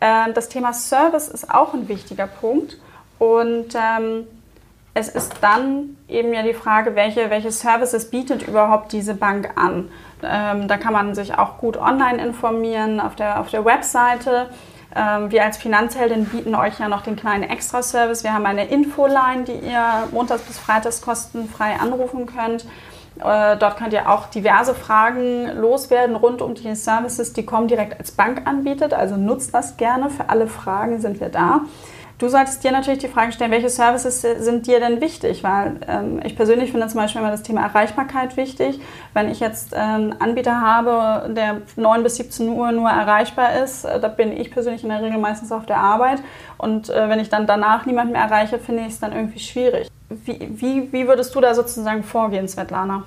Äh, 0.00 0.32
das 0.32 0.48
Thema 0.48 0.72
Service 0.72 1.28
ist 1.28 1.52
auch 1.52 1.74
ein 1.74 1.88
wichtiger 1.88 2.26
Punkt. 2.26 2.78
Und 3.18 3.74
ähm, 3.74 4.26
es 4.94 5.08
ist 5.08 5.34
dann 5.40 5.96
eben 6.08 6.32
ja 6.32 6.42
die 6.42 6.54
Frage, 6.54 6.94
welche, 6.94 7.30
welche 7.30 7.52
Services 7.52 8.10
bietet 8.10 8.46
überhaupt 8.46 8.92
diese 8.92 9.14
Bank 9.14 9.52
an. 9.56 9.90
Ähm, 10.22 10.66
da 10.66 10.76
kann 10.76 10.92
man 10.92 11.14
sich 11.14 11.38
auch 11.38 11.58
gut 11.58 11.76
online 11.76 12.22
informieren 12.22 13.00
auf 13.00 13.14
der, 13.14 13.40
auf 13.40 13.50
der 13.50 13.64
Webseite. 13.64 14.48
Ähm, 14.96 15.30
wir 15.30 15.44
als 15.44 15.56
Finanzheldin 15.58 16.24
bieten 16.24 16.54
euch 16.54 16.80
ja 16.80 16.88
noch 16.88 17.02
den 17.02 17.14
kleinen 17.14 17.44
Extra-Service. 17.44 18.24
Wir 18.24 18.32
haben 18.32 18.46
eine 18.46 18.66
Infoline, 18.66 19.44
die 19.46 19.52
ihr 19.52 20.08
montags 20.10 20.42
bis 20.42 20.58
freitags 20.58 21.02
kostenfrei 21.02 21.76
anrufen 21.78 22.26
könnt. 22.26 22.64
Äh, 23.24 23.56
dort 23.56 23.76
könnt 23.76 23.92
ihr 23.92 24.08
auch 24.08 24.26
diverse 24.26 24.74
Fragen 24.74 25.48
loswerden 25.56 26.16
rund 26.16 26.42
um 26.42 26.54
die 26.54 26.74
Services, 26.74 27.32
die 27.32 27.44
kommen 27.44 27.68
direkt 27.68 27.98
als 27.98 28.12
Bank 28.12 28.42
anbietet. 28.46 28.94
Also 28.94 29.16
nutzt 29.16 29.54
das 29.54 29.76
gerne. 29.76 30.10
Für 30.10 30.28
alle 30.28 30.46
Fragen 30.46 31.00
sind 31.00 31.20
wir 31.20 31.28
da. 31.28 31.62
Du 32.18 32.28
solltest 32.28 32.64
dir 32.64 32.72
natürlich 32.72 32.98
die 32.98 33.08
Frage 33.08 33.30
stellen, 33.30 33.52
welche 33.52 33.68
Services 33.68 34.22
sind 34.22 34.66
dir 34.66 34.80
denn 34.80 35.00
wichtig? 35.00 35.44
Weil 35.44 35.78
ähm, 35.86 36.20
ich 36.24 36.34
persönlich 36.34 36.72
finde 36.72 36.88
zum 36.88 37.00
Beispiel 37.00 37.20
immer 37.20 37.30
das 37.30 37.44
Thema 37.44 37.62
Erreichbarkeit 37.62 38.36
wichtig. 38.36 38.80
Wenn 39.14 39.28
ich 39.28 39.38
jetzt 39.38 39.72
einen 39.72 40.20
Anbieter 40.20 40.60
habe, 40.60 41.32
der 41.32 41.62
9 41.76 42.02
bis 42.02 42.16
17 42.16 42.48
Uhr 42.48 42.72
nur 42.72 42.90
erreichbar 42.90 43.62
ist, 43.62 43.84
äh, 43.84 44.00
da 44.00 44.08
bin 44.08 44.36
ich 44.36 44.50
persönlich 44.50 44.82
in 44.82 44.88
der 44.88 45.00
Regel 45.00 45.18
meistens 45.18 45.52
auf 45.52 45.64
der 45.64 45.78
Arbeit. 45.78 46.18
Und 46.56 46.90
äh, 46.90 47.08
wenn 47.08 47.20
ich 47.20 47.28
dann 47.28 47.46
danach 47.46 47.86
niemanden 47.86 48.14
mehr 48.14 48.22
erreiche, 48.22 48.58
finde 48.58 48.82
ich 48.82 48.88
es 48.88 49.00
dann 49.00 49.12
irgendwie 49.12 49.38
schwierig. 49.38 49.88
Wie, 50.10 50.88
wie, 50.90 51.06
würdest 51.06 51.34
du 51.34 51.40
da 51.40 51.54
sozusagen 51.54 52.02
vorgehen, 52.02 52.48
Svetlana? 52.48 53.04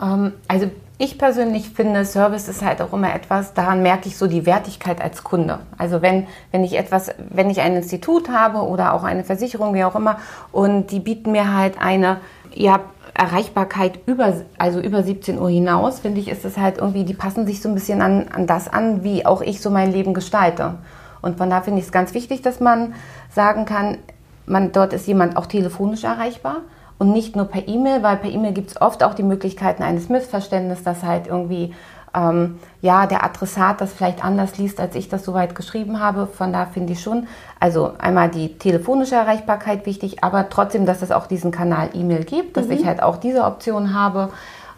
Ähm, 0.00 0.32
also 0.46 0.70
ich 0.98 1.18
persönlich 1.18 1.70
finde, 1.70 2.04
Service 2.04 2.46
ist 2.46 2.62
halt 2.62 2.80
auch 2.80 2.92
immer 2.92 3.12
etwas, 3.12 3.54
daran 3.54 3.82
merke 3.82 4.08
ich 4.08 4.16
so 4.16 4.28
die 4.28 4.46
Wertigkeit 4.46 5.00
als 5.00 5.24
Kunde. 5.24 5.58
Also 5.76 6.00
wenn, 6.00 6.28
wenn 6.52 6.62
ich 6.62 6.78
etwas, 6.78 7.10
wenn 7.30 7.50
ich 7.50 7.60
ein 7.60 7.74
Institut 7.74 8.28
habe 8.28 8.58
oder 8.58 8.92
auch 8.92 9.02
eine 9.02 9.24
Versicherung, 9.24 9.74
wie 9.74 9.82
auch 9.82 9.96
immer, 9.96 10.18
und 10.52 10.92
die 10.92 11.00
bieten 11.00 11.32
mir 11.32 11.52
halt 11.52 11.80
eine, 11.80 12.18
ja, 12.54 12.80
Erreichbarkeit 13.14 13.98
über, 14.06 14.32
also 14.58 14.80
über 14.80 15.02
17 15.02 15.38
Uhr 15.38 15.50
hinaus, 15.50 16.00
finde 16.00 16.20
ich, 16.20 16.28
ist 16.28 16.44
es 16.44 16.56
halt 16.56 16.78
irgendwie, 16.78 17.04
die 17.04 17.14
passen 17.14 17.46
sich 17.46 17.60
so 17.60 17.68
ein 17.68 17.74
bisschen 17.74 18.00
an, 18.00 18.28
an 18.28 18.46
das 18.46 18.68
an, 18.68 19.04
wie 19.04 19.26
auch 19.26 19.42
ich 19.42 19.60
so 19.60 19.68
mein 19.70 19.92
Leben 19.92 20.14
gestalte. 20.14 20.74
Und 21.20 21.36
von 21.36 21.50
da 21.50 21.60
finde 21.60 21.80
ich 21.80 21.86
es 21.86 21.92
ganz 21.92 22.14
wichtig, 22.14 22.42
dass 22.42 22.60
man 22.60 22.94
sagen 23.34 23.64
kann, 23.64 23.98
man, 24.46 24.72
dort 24.72 24.92
ist 24.92 25.06
jemand 25.06 25.36
auch 25.36 25.46
telefonisch 25.46 26.04
erreichbar 26.04 26.58
und 26.98 27.12
nicht 27.12 27.36
nur 27.36 27.46
per 27.46 27.66
E-Mail, 27.66 28.02
weil 28.02 28.16
per 28.16 28.30
E-Mail 28.30 28.52
gibt 28.52 28.70
es 28.70 28.80
oft 28.80 29.02
auch 29.02 29.14
die 29.14 29.22
Möglichkeiten 29.22 29.82
eines 29.82 30.08
Missverständnisses, 30.08 30.84
dass 30.84 31.02
halt 31.02 31.26
irgendwie 31.26 31.74
ähm, 32.14 32.58
ja 32.80 33.06
der 33.06 33.24
Adressat 33.24 33.80
das 33.80 33.92
vielleicht 33.92 34.24
anders 34.24 34.58
liest, 34.58 34.80
als 34.80 34.94
ich 34.94 35.08
das 35.08 35.24
soweit 35.24 35.54
geschrieben 35.54 36.00
habe. 36.00 36.26
Von 36.26 36.52
da 36.52 36.66
finde 36.66 36.92
ich 36.92 37.02
schon, 37.02 37.26
also 37.58 37.92
einmal 37.98 38.28
die 38.30 38.58
telefonische 38.58 39.14
Erreichbarkeit 39.14 39.86
wichtig, 39.86 40.22
aber 40.22 40.48
trotzdem, 40.48 40.86
dass 40.86 41.02
es 41.02 41.10
auch 41.10 41.26
diesen 41.26 41.50
Kanal 41.50 41.90
E-Mail 41.94 42.24
gibt, 42.24 42.56
dass 42.56 42.66
mhm. 42.66 42.72
ich 42.72 42.86
halt 42.86 43.02
auch 43.02 43.16
diese 43.16 43.44
Option 43.44 43.94
habe. 43.94 44.30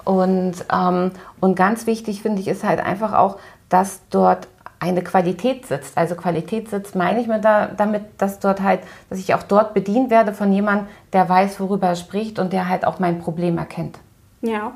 Und, 0.04 0.54
ähm, 0.72 1.12
und 1.40 1.56
ganz 1.56 1.86
wichtig 1.86 2.22
finde 2.22 2.40
ich 2.40 2.48
ist 2.48 2.62
halt 2.62 2.80
einfach 2.80 3.14
auch, 3.14 3.38
dass 3.68 4.00
dort 4.10 4.48
eine 4.78 5.02
Qualität 5.02 5.66
sitzt. 5.66 5.96
Also 5.96 6.14
Qualität 6.14 6.68
sitzt, 6.68 6.94
meine 6.94 7.20
ich 7.20 7.26
mir 7.26 7.40
da, 7.40 7.66
damit, 7.66 8.02
dass 8.18 8.38
dort 8.38 8.60
halt, 8.62 8.80
dass 9.10 9.18
ich 9.18 9.34
auch 9.34 9.42
dort 9.42 9.74
bedient 9.74 10.10
werde 10.10 10.32
von 10.32 10.52
jemandem, 10.52 10.88
der 11.12 11.28
weiß, 11.28 11.60
worüber 11.60 11.88
er 11.88 11.96
spricht 11.96 12.38
und 12.38 12.52
der 12.52 12.68
halt 12.68 12.84
auch 12.84 12.98
mein 12.98 13.18
Problem 13.18 13.58
erkennt. 13.58 13.98
Ja. 14.42 14.72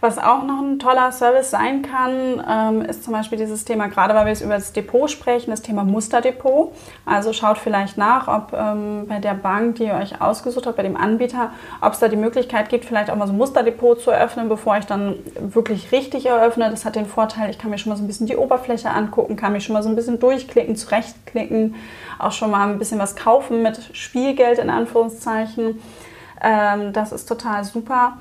Was 0.00 0.18
auch 0.18 0.42
noch 0.42 0.60
ein 0.60 0.78
toller 0.78 1.10
Service 1.10 1.50
sein 1.50 1.82
kann, 1.82 2.42
ähm, 2.48 2.82
ist 2.82 3.04
zum 3.04 3.12
Beispiel 3.12 3.38
dieses 3.38 3.64
Thema, 3.64 3.88
gerade 3.88 4.14
weil 4.14 4.26
wir 4.26 4.32
jetzt 4.32 4.42
über 4.42 4.54
das 4.54 4.72
Depot 4.72 5.10
sprechen, 5.10 5.50
das 5.50 5.62
Thema 5.62 5.84
Musterdepot. 5.84 6.72
Also 7.06 7.32
schaut 7.32 7.58
vielleicht 7.58 7.96
nach, 7.96 8.28
ob 8.28 8.52
ähm, 8.52 9.06
bei 9.08 9.18
der 9.18 9.34
Bank, 9.34 9.76
die 9.76 9.84
ihr 9.84 9.94
euch 9.94 10.20
ausgesucht 10.20 10.66
habt, 10.66 10.76
bei 10.76 10.82
dem 10.82 10.96
Anbieter, 10.96 11.50
ob 11.80 11.94
es 11.94 11.98
da 11.98 12.08
die 12.08 12.16
Möglichkeit 12.16 12.68
gibt, 12.68 12.84
vielleicht 12.84 13.10
auch 13.10 13.16
mal 13.16 13.26
so 13.26 13.32
ein 13.32 13.38
Musterdepot 13.38 14.00
zu 14.00 14.10
eröffnen, 14.10 14.48
bevor 14.48 14.76
ich 14.76 14.84
dann 14.84 15.16
wirklich 15.38 15.92
richtig 15.92 16.26
eröffne. 16.26 16.68
Das 16.70 16.84
hat 16.84 16.96
den 16.96 17.06
Vorteil, 17.06 17.50
ich 17.50 17.58
kann 17.58 17.70
mir 17.70 17.78
schon 17.78 17.90
mal 17.90 17.96
so 17.96 18.04
ein 18.04 18.06
bisschen 18.06 18.26
die 18.26 18.36
Oberfläche 18.36 18.90
angucken, 18.90 19.36
kann 19.36 19.52
mich 19.52 19.64
schon 19.64 19.72
mal 19.72 19.82
so 19.82 19.88
ein 19.88 19.96
bisschen 19.96 20.18
durchklicken, 20.18 20.76
zurechtklicken, 20.76 21.74
auch 22.18 22.32
schon 22.32 22.50
mal 22.50 22.68
ein 22.68 22.78
bisschen 22.78 22.98
was 22.98 23.16
kaufen 23.16 23.62
mit 23.62 23.80
Spielgeld 23.92 24.58
in 24.58 24.70
Anführungszeichen. 24.70 25.80
Ähm, 26.42 26.92
das 26.92 27.12
ist 27.12 27.26
total 27.26 27.64
super. 27.64 28.18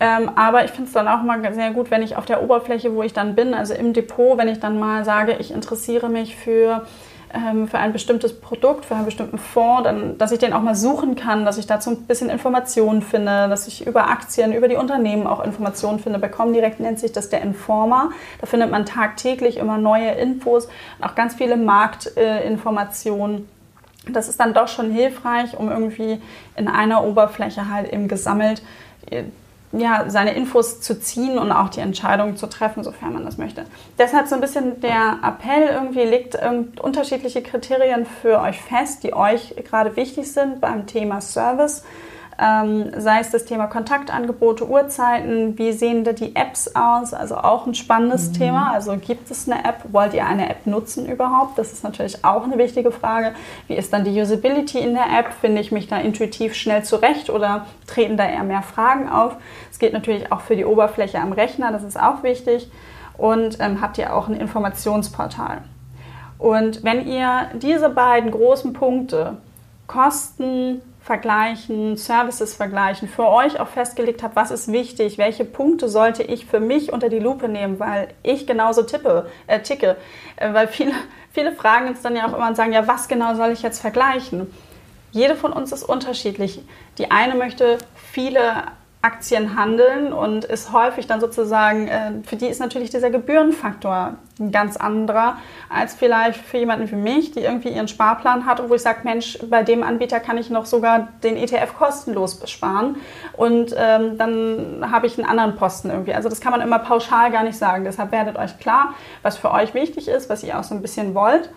Ähm, 0.00 0.30
aber 0.36 0.64
ich 0.64 0.70
finde 0.70 0.88
es 0.88 0.92
dann 0.92 1.08
auch 1.08 1.22
mal 1.22 1.52
sehr 1.52 1.72
gut, 1.72 1.90
wenn 1.90 2.02
ich 2.02 2.16
auf 2.16 2.24
der 2.24 2.42
Oberfläche, 2.42 2.94
wo 2.94 3.02
ich 3.02 3.12
dann 3.12 3.34
bin, 3.34 3.52
also 3.52 3.74
im 3.74 3.92
Depot, 3.92 4.38
wenn 4.38 4.48
ich 4.48 4.60
dann 4.60 4.78
mal 4.78 5.04
sage, 5.04 5.36
ich 5.40 5.50
interessiere 5.50 6.08
mich 6.08 6.36
für, 6.36 6.86
ähm, 7.34 7.66
für 7.66 7.78
ein 7.78 7.92
bestimmtes 7.92 8.40
Produkt, 8.40 8.84
für 8.84 8.94
einen 8.94 9.06
bestimmten 9.06 9.38
Fonds, 9.38 9.82
dann, 9.84 10.16
dass 10.16 10.30
ich 10.30 10.38
den 10.38 10.52
auch 10.52 10.62
mal 10.62 10.76
suchen 10.76 11.16
kann, 11.16 11.44
dass 11.44 11.58
ich 11.58 11.66
dazu 11.66 11.90
ein 11.90 12.06
bisschen 12.06 12.30
Informationen 12.30 13.02
finde, 13.02 13.48
dass 13.48 13.66
ich 13.66 13.88
über 13.88 14.08
Aktien, 14.08 14.52
über 14.52 14.68
die 14.68 14.76
Unternehmen 14.76 15.26
auch 15.26 15.42
Informationen 15.42 15.98
finde. 15.98 16.20
Bekommen 16.20 16.52
direkt 16.52 16.78
nennt 16.78 17.00
sich 17.00 17.10
das 17.10 17.28
der 17.28 17.42
Informer. 17.42 18.10
Da 18.40 18.46
findet 18.46 18.70
man 18.70 18.86
tagtäglich 18.86 19.56
immer 19.56 19.78
neue 19.78 20.12
Infos 20.12 20.68
auch 21.00 21.16
ganz 21.16 21.34
viele 21.34 21.56
Marktinformationen. 21.56 23.38
Äh, 23.38 24.12
das 24.12 24.28
ist 24.28 24.38
dann 24.38 24.54
doch 24.54 24.68
schon 24.68 24.92
hilfreich, 24.92 25.58
um 25.58 25.68
irgendwie 25.70 26.20
in 26.56 26.68
einer 26.68 27.02
Oberfläche 27.04 27.68
halt 27.68 27.92
eben 27.92 28.06
gesammelt 28.06 28.62
äh, 29.10 29.24
ja, 29.72 30.04
seine 30.08 30.32
Infos 30.34 30.80
zu 30.80 30.98
ziehen 30.98 31.38
und 31.38 31.52
auch 31.52 31.68
die 31.68 31.80
Entscheidung 31.80 32.36
zu 32.36 32.46
treffen, 32.46 32.82
sofern 32.82 33.12
man 33.12 33.24
das 33.24 33.36
möchte. 33.36 33.64
Deshalb 33.98 34.26
so 34.26 34.34
ein 34.34 34.40
bisschen 34.40 34.80
der 34.80 35.18
Appell 35.22 35.68
irgendwie, 35.68 36.04
legt 36.04 36.38
unterschiedliche 36.80 37.42
Kriterien 37.42 38.06
für 38.06 38.40
euch 38.40 38.60
fest, 38.60 39.02
die 39.04 39.12
euch 39.12 39.54
gerade 39.68 39.96
wichtig 39.96 40.32
sind 40.32 40.60
beim 40.60 40.86
Thema 40.86 41.20
Service 41.20 41.84
ähm, 42.40 42.92
sei 42.96 43.18
es 43.18 43.30
das 43.30 43.46
Thema 43.46 43.66
Kontaktangebote, 43.66 44.68
Uhrzeiten, 44.68 45.58
wie 45.58 45.72
sehen 45.72 46.04
da 46.04 46.12
die 46.12 46.36
Apps 46.36 46.70
aus? 46.74 47.12
Also 47.12 47.36
auch 47.36 47.66
ein 47.66 47.74
spannendes 47.74 48.28
mhm. 48.28 48.34
Thema. 48.34 48.72
Also 48.72 48.96
gibt 48.96 49.28
es 49.30 49.48
eine 49.48 49.64
App? 49.64 49.84
Wollt 49.90 50.14
ihr 50.14 50.24
eine 50.24 50.48
App 50.48 50.64
nutzen 50.64 51.06
überhaupt? 51.06 51.58
Das 51.58 51.72
ist 51.72 51.82
natürlich 51.82 52.24
auch 52.24 52.44
eine 52.44 52.56
wichtige 52.56 52.92
Frage. 52.92 53.32
Wie 53.66 53.74
ist 53.74 53.92
dann 53.92 54.04
die 54.04 54.20
Usability 54.20 54.78
in 54.78 54.94
der 54.94 55.06
App? 55.18 55.32
Finde 55.40 55.60
ich 55.60 55.72
mich 55.72 55.88
da 55.88 55.98
intuitiv 55.98 56.54
schnell 56.54 56.84
zurecht 56.84 57.28
oder 57.28 57.66
treten 57.88 58.16
da 58.16 58.24
eher 58.24 58.44
mehr 58.44 58.62
Fragen 58.62 59.08
auf? 59.08 59.34
Es 59.70 59.80
geht 59.80 59.92
natürlich 59.92 60.30
auch 60.30 60.40
für 60.40 60.54
die 60.54 60.64
Oberfläche 60.64 61.18
am 61.18 61.32
Rechner, 61.32 61.72
das 61.72 61.82
ist 61.82 61.98
auch 61.98 62.22
wichtig. 62.22 62.70
Und 63.16 63.58
ähm, 63.58 63.80
habt 63.80 63.98
ihr 63.98 64.14
auch 64.14 64.28
ein 64.28 64.34
Informationsportal. 64.34 65.62
Und 66.38 66.84
wenn 66.84 67.08
ihr 67.08 67.48
diese 67.54 67.90
beiden 67.90 68.30
großen 68.30 68.72
Punkte, 68.72 69.38
Kosten, 69.88 70.82
vergleichen, 71.08 71.96
Services 71.96 72.54
vergleichen, 72.54 73.08
für 73.08 73.26
euch 73.26 73.58
auch 73.58 73.68
festgelegt 73.68 74.22
habt, 74.22 74.36
was 74.36 74.50
ist 74.50 74.70
wichtig, 74.70 75.16
welche 75.16 75.46
Punkte 75.46 75.88
sollte 75.88 76.22
ich 76.22 76.44
für 76.44 76.60
mich 76.60 76.92
unter 76.92 77.08
die 77.08 77.18
Lupe 77.18 77.48
nehmen, 77.48 77.80
weil 77.80 78.08
ich 78.22 78.46
genauso 78.46 78.82
tippe, 78.82 79.26
äh, 79.46 79.60
ticke. 79.60 79.96
Äh, 80.36 80.52
weil 80.52 80.68
viele, 80.68 80.92
viele 81.32 81.52
fragen 81.52 81.88
uns 81.88 82.02
dann 82.02 82.14
ja 82.14 82.28
auch 82.28 82.36
immer 82.36 82.46
und 82.46 82.56
sagen, 82.56 82.74
ja, 82.74 82.86
was 82.86 83.08
genau 83.08 83.34
soll 83.36 83.52
ich 83.52 83.62
jetzt 83.62 83.80
vergleichen? 83.80 84.52
Jede 85.10 85.34
von 85.34 85.54
uns 85.54 85.72
ist 85.72 85.82
unterschiedlich. 85.82 86.60
Die 86.98 87.10
eine 87.10 87.36
möchte 87.36 87.78
viele 88.12 88.64
Aktien 89.00 89.56
handeln 89.56 90.12
und 90.12 90.44
ist 90.44 90.72
häufig 90.72 91.06
dann 91.06 91.20
sozusagen, 91.20 91.86
äh, 91.86 92.12
für 92.24 92.34
die 92.34 92.46
ist 92.46 92.58
natürlich 92.58 92.90
dieser 92.90 93.10
Gebührenfaktor 93.10 94.14
ein 94.40 94.50
ganz 94.50 94.76
anderer 94.76 95.36
als 95.68 95.94
vielleicht 95.94 96.40
für 96.40 96.58
jemanden 96.58 96.90
wie 96.90 96.96
mich, 96.96 97.30
die 97.30 97.40
irgendwie 97.40 97.68
ihren 97.68 97.86
Sparplan 97.86 98.44
hat 98.44 98.58
und 98.58 98.70
wo 98.70 98.74
ich 98.74 98.82
sage, 98.82 99.00
Mensch, 99.04 99.38
bei 99.48 99.62
dem 99.62 99.84
Anbieter 99.84 100.18
kann 100.18 100.36
ich 100.36 100.50
noch 100.50 100.66
sogar 100.66 101.08
den 101.22 101.36
ETF 101.36 101.74
kostenlos 101.78 102.40
besparen 102.40 102.96
und 103.36 103.72
ähm, 103.76 104.18
dann 104.18 104.90
habe 104.90 105.06
ich 105.06 105.16
einen 105.16 105.28
anderen 105.28 105.54
Posten 105.54 105.90
irgendwie. 105.90 106.14
Also 106.14 106.28
das 106.28 106.40
kann 106.40 106.50
man 106.50 106.60
immer 106.60 106.80
pauschal 106.80 107.30
gar 107.30 107.44
nicht 107.44 107.56
sagen. 107.56 107.84
Deshalb 107.84 108.10
werdet 108.10 108.36
euch 108.36 108.58
klar, 108.58 108.94
was 109.22 109.38
für 109.38 109.52
euch 109.52 109.74
wichtig 109.74 110.08
ist, 110.08 110.28
was 110.28 110.42
ihr 110.42 110.58
auch 110.58 110.64
so 110.64 110.74
ein 110.74 110.82
bisschen 110.82 111.14
wollt. 111.14 111.50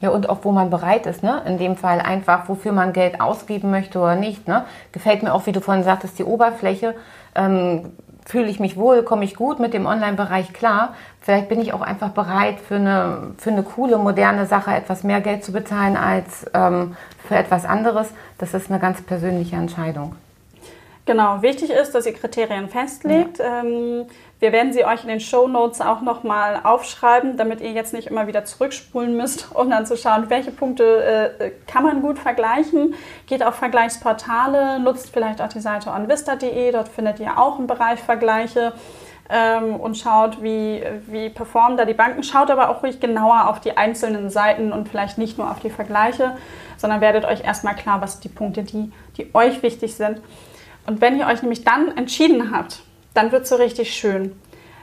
Ja, 0.00 0.10
und 0.10 0.28
auch 0.28 0.38
wo 0.42 0.52
man 0.52 0.68
bereit 0.68 1.06
ist, 1.06 1.22
ne? 1.22 1.42
In 1.46 1.56
dem 1.56 1.76
Fall 1.76 2.00
einfach, 2.00 2.48
wofür 2.48 2.72
man 2.72 2.92
Geld 2.92 3.20
ausgeben 3.20 3.70
möchte 3.70 3.98
oder 3.98 4.14
nicht. 4.14 4.46
Ne? 4.46 4.64
Gefällt 4.92 5.22
mir 5.22 5.32
auch, 5.32 5.46
wie 5.46 5.52
du 5.52 5.60
vorhin 5.60 5.84
sagtest, 5.84 6.18
die 6.18 6.24
Oberfläche. 6.24 6.94
Ähm, 7.34 7.92
Fühle 8.26 8.48
ich 8.48 8.58
mich 8.58 8.76
wohl, 8.76 9.04
komme 9.04 9.24
ich 9.24 9.36
gut 9.36 9.60
mit 9.60 9.72
dem 9.72 9.86
Online-Bereich 9.86 10.52
klar. 10.52 10.94
Vielleicht 11.20 11.48
bin 11.48 11.60
ich 11.60 11.72
auch 11.72 11.80
einfach 11.80 12.08
bereit, 12.08 12.56
für 12.58 12.74
eine, 12.74 13.34
für 13.38 13.50
eine 13.50 13.62
coole, 13.62 13.98
moderne 13.98 14.46
Sache 14.46 14.72
etwas 14.72 15.04
mehr 15.04 15.20
Geld 15.20 15.44
zu 15.44 15.52
bezahlen 15.52 15.96
als 15.96 16.44
ähm, 16.52 16.96
für 17.28 17.36
etwas 17.36 17.64
anderes. 17.64 18.08
Das 18.38 18.52
ist 18.52 18.68
eine 18.68 18.80
ganz 18.80 19.00
persönliche 19.00 19.54
Entscheidung. 19.54 20.16
Genau, 21.04 21.40
wichtig 21.40 21.70
ist, 21.70 21.94
dass 21.94 22.04
ihr 22.04 22.14
Kriterien 22.14 22.68
festlegt. 22.68 23.38
Ja. 23.38 23.60
Ähm, 23.60 24.06
wir 24.38 24.52
werden 24.52 24.72
sie 24.72 24.84
euch 24.84 25.02
in 25.02 25.08
den 25.08 25.20
Show 25.20 25.48
Notes 25.48 25.80
auch 25.80 26.02
nochmal 26.02 26.60
aufschreiben, 26.62 27.38
damit 27.38 27.62
ihr 27.62 27.72
jetzt 27.72 27.94
nicht 27.94 28.08
immer 28.08 28.26
wieder 28.26 28.44
zurückspulen 28.44 29.16
müsst, 29.16 29.48
um 29.54 29.70
dann 29.70 29.86
zu 29.86 29.96
schauen, 29.96 30.28
welche 30.28 30.50
Punkte 30.50 31.34
äh, 31.38 31.50
kann 31.66 31.84
man 31.84 32.02
gut 32.02 32.18
vergleichen. 32.18 32.94
Geht 33.26 33.42
auf 33.42 33.54
Vergleichsportale, 33.54 34.78
nutzt 34.78 35.10
vielleicht 35.10 35.40
auch 35.40 35.48
die 35.48 35.60
Seite 35.60 35.90
onvista.de, 35.90 36.72
dort 36.72 36.88
findet 36.88 37.20
ihr 37.20 37.38
auch 37.38 37.58
einen 37.58 37.66
Bereich 37.66 38.00
Vergleiche 38.00 38.74
ähm, 39.30 39.76
und 39.76 39.96
schaut, 39.96 40.42
wie, 40.42 40.82
wie 41.06 41.30
performen 41.30 41.78
da 41.78 41.86
die 41.86 41.94
Banken. 41.94 42.22
Schaut 42.22 42.50
aber 42.50 42.68
auch 42.68 42.82
ruhig 42.82 43.00
genauer 43.00 43.48
auf 43.48 43.60
die 43.60 43.76
einzelnen 43.76 44.28
Seiten 44.28 44.72
und 44.72 44.88
vielleicht 44.88 45.16
nicht 45.16 45.38
nur 45.38 45.50
auf 45.50 45.60
die 45.60 45.70
Vergleiche, 45.70 46.36
sondern 46.76 47.00
werdet 47.00 47.24
euch 47.24 47.42
erstmal 47.42 47.74
klar, 47.74 48.02
was 48.02 48.20
die 48.20 48.28
Punkte, 48.28 48.64
die, 48.64 48.92
die 49.16 49.34
euch 49.34 49.62
wichtig 49.62 49.94
sind. 49.96 50.20
Und 50.86 51.00
wenn 51.00 51.18
ihr 51.18 51.26
euch 51.26 51.40
nämlich 51.42 51.64
dann 51.64 51.96
entschieden 51.96 52.54
habt, 52.54 52.82
dann 53.16 53.32
wird 53.32 53.44
es 53.44 53.48
so 53.48 53.56
richtig 53.56 53.94
schön. 53.94 54.38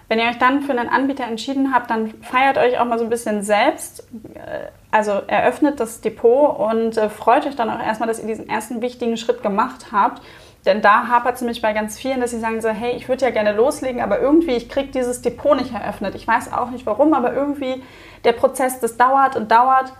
Wenn 0.10 0.20
ihr 0.20 0.25
euch 0.25 0.38
dann 0.38 0.62
für 0.62 0.72
einen 0.72 0.90
Anbieter 0.90 1.24
entschieden 1.25 1.74
habt, 1.74 1.90
dann 1.90 2.13
feiert 2.22 2.58
euch 2.58 2.78
auch 2.80 2.86
mal 2.86 3.00
so 3.00 3.06
ein 3.06 3.10
bisschen 3.10 3.42
selbst. 3.44 4.08
Äh, 4.34 4.68
also 4.92 5.12
eröffnet 5.28 5.80
das 5.80 6.02
Depot 6.02 6.60
und 6.60 6.98
äh, 6.98 7.10
freut 7.10 7.46
euch 7.48 7.56
dann 7.56 7.70
auch 7.70 7.84
erstmal, 7.84 8.08
dass 8.08 8.20
ihr 8.20 8.28
diesen 8.28 8.50
ersten 8.50 8.82
wichtigen 8.82 9.18
Schritt 9.18 9.42
gemacht 9.42 9.88
habt. 9.92 10.22
Denn 10.66 10.82
da 10.82 11.08
hapert 11.08 11.36
es 11.36 11.42
nämlich 11.42 11.62
bei 11.62 11.74
ganz 11.74 11.98
vielen, 11.98 12.22
dass 12.22 12.32
sie 12.32 12.40
sagen 12.40 12.62
so, 12.62 12.70
hey, 12.70 12.96
ich 12.96 13.10
würde 13.10 13.25
ja 13.25 13.32
gerne 13.32 13.54
loslegen, 13.54 14.02
aber 14.02 14.20
irgendwie, 14.20 14.52
ich 14.52 14.70
kriege 14.70 14.92
dieses 14.92 15.22
Depot 15.22 15.58
nicht 15.58 15.74
eröffnet. 15.74 16.16
Ich 16.16 16.28
weiß 16.28 16.54
auch 16.54 16.70
nicht 16.70 16.86
warum, 16.86 17.13
aber 17.13 17.34
irgendwie 17.34 17.84
der 18.24 18.32
Prozess, 18.34 18.80
das 18.80 18.96
dauert 18.96 19.36
und 19.36 19.52
dauert 19.52 19.92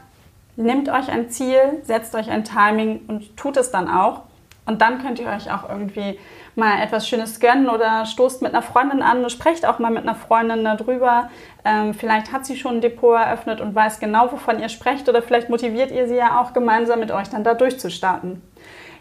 Nehmt 0.56 0.88
euch 0.90 1.10
ein 1.10 1.30
Ziel, 1.30 1.60
setzt 1.82 2.14
euch 2.14 2.30
ein 2.30 2.44
Timing 2.44 3.02
und 3.08 3.36
tut 3.38 3.58
es 3.58 3.72
dann 3.72 3.88
auch. 3.88 4.22
Und 4.66 4.82
dann 4.82 5.02
könnt 5.02 5.20
ihr 5.20 5.28
euch 5.28 5.52
auch 5.52 5.68
irgendwie 5.68 6.20
mal 6.56 6.82
etwas 6.82 7.08
Schönes 7.08 7.40
gönnen 7.40 7.70
oder 7.70 8.06
stoßt 8.06 8.42
mit 8.42 8.54
einer 8.54 8.62
Freundin 8.62 9.02
an, 9.02 9.30
sprecht 9.30 9.66
auch 9.66 9.80
mal 9.80 9.92
mit 9.92 10.04
einer 10.04 10.16
Freundin 10.16 10.64
darüber. 10.64 11.30
Ähm, 11.66 11.94
vielleicht 11.94 12.32
hat 12.32 12.46
sie 12.46 12.56
schon 12.56 12.76
ein 12.76 12.82
Depot 12.82 13.16
eröffnet 13.16 13.62
und 13.62 13.74
weiß 13.74 14.00
genau, 14.00 14.32
wovon 14.32 14.60
ihr 14.60 14.70
sprecht 14.70 15.10
oder 15.10 15.22
vielleicht 15.22 15.50
motiviert 15.50 15.92
ihr 15.92 16.08
sie 16.08 16.16
ja 16.16 16.42
auch 16.42 16.54
gemeinsam 16.54 17.00
mit 17.00 17.12
euch 17.12 17.30
dann 17.30 17.44
da 17.44 17.54
durchzustarten. 17.54 18.42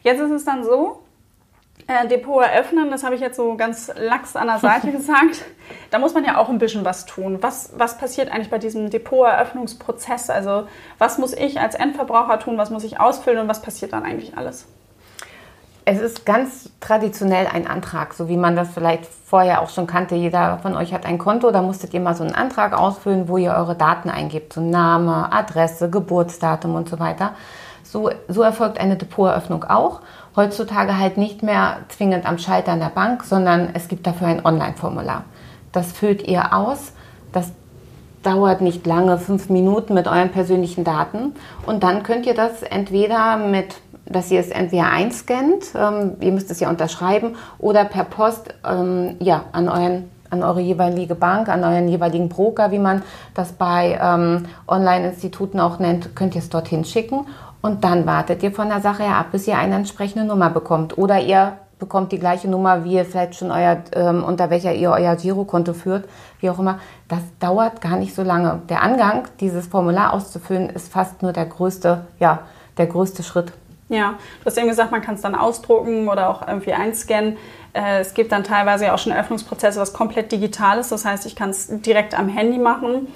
Jetzt 0.03 0.21
ist 0.21 0.31
es 0.31 0.45
dann 0.45 0.65
so, 0.65 1.03
äh, 1.87 2.07
Depot 2.07 2.43
eröffnen, 2.43 2.91
das 2.91 3.03
habe 3.03 3.15
ich 3.15 3.21
jetzt 3.21 3.37
so 3.37 3.57
ganz 3.57 3.91
lax 3.97 4.37
an 4.37 4.47
der 4.47 4.59
Seite 4.59 4.93
gesagt. 4.93 5.45
Da 5.91 5.99
muss 5.99 6.15
man 6.15 6.25
ja 6.25 6.39
auch 6.39 6.49
ein 6.49 6.59
bisschen 6.59 6.85
was 6.85 7.07
tun. 7.07 7.39
Was, 7.41 7.73
was 7.77 7.99
passiert 7.99 8.31
eigentlich 8.31 8.51
bei 8.51 8.59
diesem 8.59 8.91
Depoteröffnungsprozess? 8.91 10.31
Also 10.31 10.67
was 10.99 11.19
muss 11.19 11.33
ich 11.33 11.61
als 11.61 11.75
Endverbraucher 11.75 12.39
tun, 12.39 12.59
was 12.59 12.71
muss 12.71 12.85
ich 12.85 13.01
ausfüllen 13.01 13.41
und 13.41 13.49
was 13.49 13.63
passiert 13.63 13.93
dann 13.93 14.05
eigentlich 14.05 14.37
alles? 14.37 14.67
Es 15.85 16.01
ist 16.01 16.25
ganz 16.25 16.71
traditionell 16.81 17.49
ein 17.49 17.67
Antrag, 17.67 18.15
so 18.15 18.29
wie 18.29 18.37
man 18.37 18.55
das 18.55 18.69
vielleicht 18.71 19.05
vorher 19.05 19.63
auch 19.63 19.69
schon 19.69 19.89
kannte. 19.89 20.15
Jeder 20.15 20.59
von 20.59 20.77
euch 20.77 20.95
hat 20.95 21.05
ein 21.05 21.19
Konto, 21.19 21.51
da 21.51 21.61
musstet 21.61 21.93
ihr 21.93 22.01
mal 22.01 22.15
so 22.15 22.23
einen 22.23 22.37
Antrag 22.37 22.79
ausfüllen, 22.79 23.29
wo 23.29 23.37
ihr 23.37 23.53
eure 23.53 23.75
Daten 23.75 24.09
eingebt, 24.09 24.53
so 24.53 24.61
Name, 24.61 25.33
Adresse, 25.33 25.91
Geburtsdatum 25.91 26.77
und 26.77 26.89
so 26.89 27.01
weiter. 27.01 27.33
So, 27.83 28.11
so 28.29 28.43
erfolgt 28.43 28.79
eine 28.79 28.97
Depoteröffnung 28.97 29.65
auch. 29.65 30.01
Heutzutage 30.37 30.99
halt 30.99 31.17
nicht 31.17 31.43
mehr 31.43 31.79
zwingend 31.89 32.27
am 32.27 32.39
Schalter 32.39 32.73
in 32.75 32.81
der 32.81 32.87
Bank, 32.87 33.25
sondern 33.25 33.71
es 33.75 33.89
gibt 33.89 34.07
dafür 34.07 34.29
ein 34.29 34.45
Online-Formular. 34.45 35.25
Das 35.73 35.91
füllt 35.91 36.27
ihr 36.29 36.55
aus. 36.55 36.93
Das 37.33 37.51
dauert 38.23 38.61
nicht 38.61 38.87
lange, 38.87 39.19
fünf 39.19 39.51
Minuten 39.51 39.95
mit 39.95 40.07
euren 40.07 40.31
persönlichen 40.31 40.85
Daten. 40.85 41.35
Und 41.67 41.83
dann 41.83 42.05
könnt 42.05 42.25
ihr 42.27 42.35
das 42.35 42.63
entweder 42.63 43.37
mit 43.37 43.75
dass 44.07 44.31
ihr 44.31 44.41
es 44.41 44.51
entweder 44.51 44.91
einscannt, 44.91 45.67
ähm, 45.75 46.13
ihr 46.21 46.33
müsst 46.33 46.51
es 46.51 46.61
ja 46.61 46.69
unterschreiben, 46.69 47.37
oder 47.59 47.85
per 47.85 48.05
Post 48.05 48.55
ähm, 48.69 49.17
ja, 49.21 49.45
an, 49.53 49.69
euren, 49.69 50.11
an 50.31 50.43
eure 50.43 50.61
jeweilige 50.61 51.15
Bank, 51.15 51.49
an 51.49 51.65
euren 51.65 51.89
jeweiligen 51.89 52.29
Broker, 52.29 52.71
wie 52.71 52.79
man 52.79 53.03
das 53.35 53.53
bei 53.53 53.99
ähm, 54.03 54.47
Online-Instituten 54.67 55.61
auch 55.61 55.79
nennt, 55.79 56.17
könnt 56.17 56.35
ihr 56.35 56.41
es 56.41 56.49
dorthin 56.49 56.85
schicken. 56.85 57.27
Und 57.61 57.85
dann 57.85 58.07
wartet 58.07 58.43
ihr 58.43 58.51
von 58.51 58.69
der 58.69 58.81
Sache 58.81 59.05
her 59.05 59.17
ab, 59.17 59.27
bis 59.31 59.47
ihr 59.47 59.57
eine 59.57 59.77
entsprechende 59.77 60.25
Nummer 60.25 60.51
bekommt. 60.51 60.99
Oder 60.99 61.21
ihr 61.21 61.53
bekommt 61.83 62.13
die 62.13 62.19
gleiche 62.19 62.49
Nummer, 62.49 62.85
wie 62.85 62.95
ihr 62.95 63.05
vielleicht 63.05 63.35
schon 63.37 63.51
euer, 63.51 63.79
ähm, 63.95 64.23
unter 64.23 64.51
welcher 64.51 64.73
ihr 64.73 64.91
euer 64.91 65.17
Girokonto 65.17 65.73
führt, 65.73 66.09
wie 66.41 66.49
auch 66.49 66.59
immer. 66.59 66.79
Das 67.09 67.21
dauert 67.41 67.81
gar 67.81 67.97
nicht 67.97 68.15
so 68.15 68.23
lange. 68.23 68.63
Der 68.69 68.83
Angang, 68.83 69.29
dieses 69.41 69.67
Formular 69.67 70.13
auszufüllen, 70.13 70.71
ist 70.71 70.93
fast 70.93 71.23
nur 71.23 71.33
der 71.33 71.47
größte, 71.47 72.07
ja, 72.21 72.41
der 72.79 72.87
größte 72.87 73.23
Schritt. 73.23 73.53
Ja, 73.93 74.15
du 74.41 74.47
hast 74.47 74.57
eben 74.57 74.69
gesagt, 74.69 74.91
man 74.91 75.03
kann 75.03 75.17
es 75.17 75.21
dann 75.21 75.35
ausdrucken 75.35 76.09
oder 76.09 76.31
auch 76.31 76.49
irgendwie 76.49 76.73
einscannen. 76.73 77.37
Äh, 77.75 78.01
es 78.01 78.15
gibt 78.15 78.33
dann 78.33 78.43
teilweise 78.43 78.91
auch 78.95 78.99
schon 78.99 79.13
Öffnungsprozesse, 79.13 79.79
was 79.79 79.93
komplett 79.93 80.33
digital 80.33 80.79
ist. 80.79 80.91
Das 80.91 81.05
heißt, 81.05 81.27
ich 81.27 81.37
kann 81.37 81.51
es 81.51 81.69
direkt 81.69 82.19
am 82.19 82.29
Handy 82.29 82.57
machen. 82.57 83.09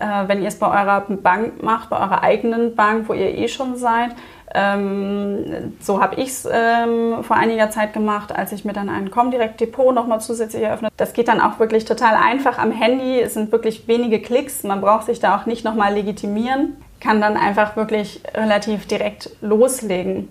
Äh, 0.00 0.26
wenn 0.26 0.42
ihr 0.42 0.48
es 0.48 0.58
bei 0.58 0.66
eurer 0.66 1.02
Bank 1.02 1.62
macht, 1.62 1.88
bei 1.88 1.98
eurer 1.98 2.24
eigenen 2.24 2.74
Bank, 2.74 3.08
wo 3.08 3.12
ihr 3.12 3.32
eh 3.38 3.46
schon 3.46 3.76
seid, 3.76 4.10
ähm, 4.52 5.74
so 5.80 6.02
habe 6.02 6.16
ich 6.16 6.30
es 6.30 6.48
ähm, 6.50 7.22
vor 7.22 7.36
einiger 7.36 7.70
Zeit 7.70 7.92
gemacht, 7.92 8.34
als 8.34 8.50
ich 8.50 8.64
mir 8.64 8.72
dann 8.72 8.88
ein 8.88 9.12
Comdirect 9.12 9.60
Depot 9.60 9.94
nochmal 9.94 10.20
zusätzlich 10.20 10.64
eröffnet. 10.64 10.92
Das 10.96 11.12
geht 11.12 11.28
dann 11.28 11.40
auch 11.40 11.60
wirklich 11.60 11.84
total 11.84 12.16
einfach 12.16 12.58
am 12.58 12.72
Handy. 12.72 13.20
Es 13.20 13.34
sind 13.34 13.52
wirklich 13.52 13.86
wenige 13.86 14.20
Klicks. 14.20 14.64
Man 14.64 14.80
braucht 14.80 15.06
sich 15.06 15.20
da 15.20 15.36
auch 15.36 15.46
nicht 15.46 15.64
nochmal 15.64 15.94
legitimieren 15.94 16.76
kann 17.04 17.20
dann 17.20 17.36
einfach 17.36 17.76
wirklich 17.76 18.22
relativ 18.34 18.86
direkt 18.86 19.30
loslegen. 19.42 20.28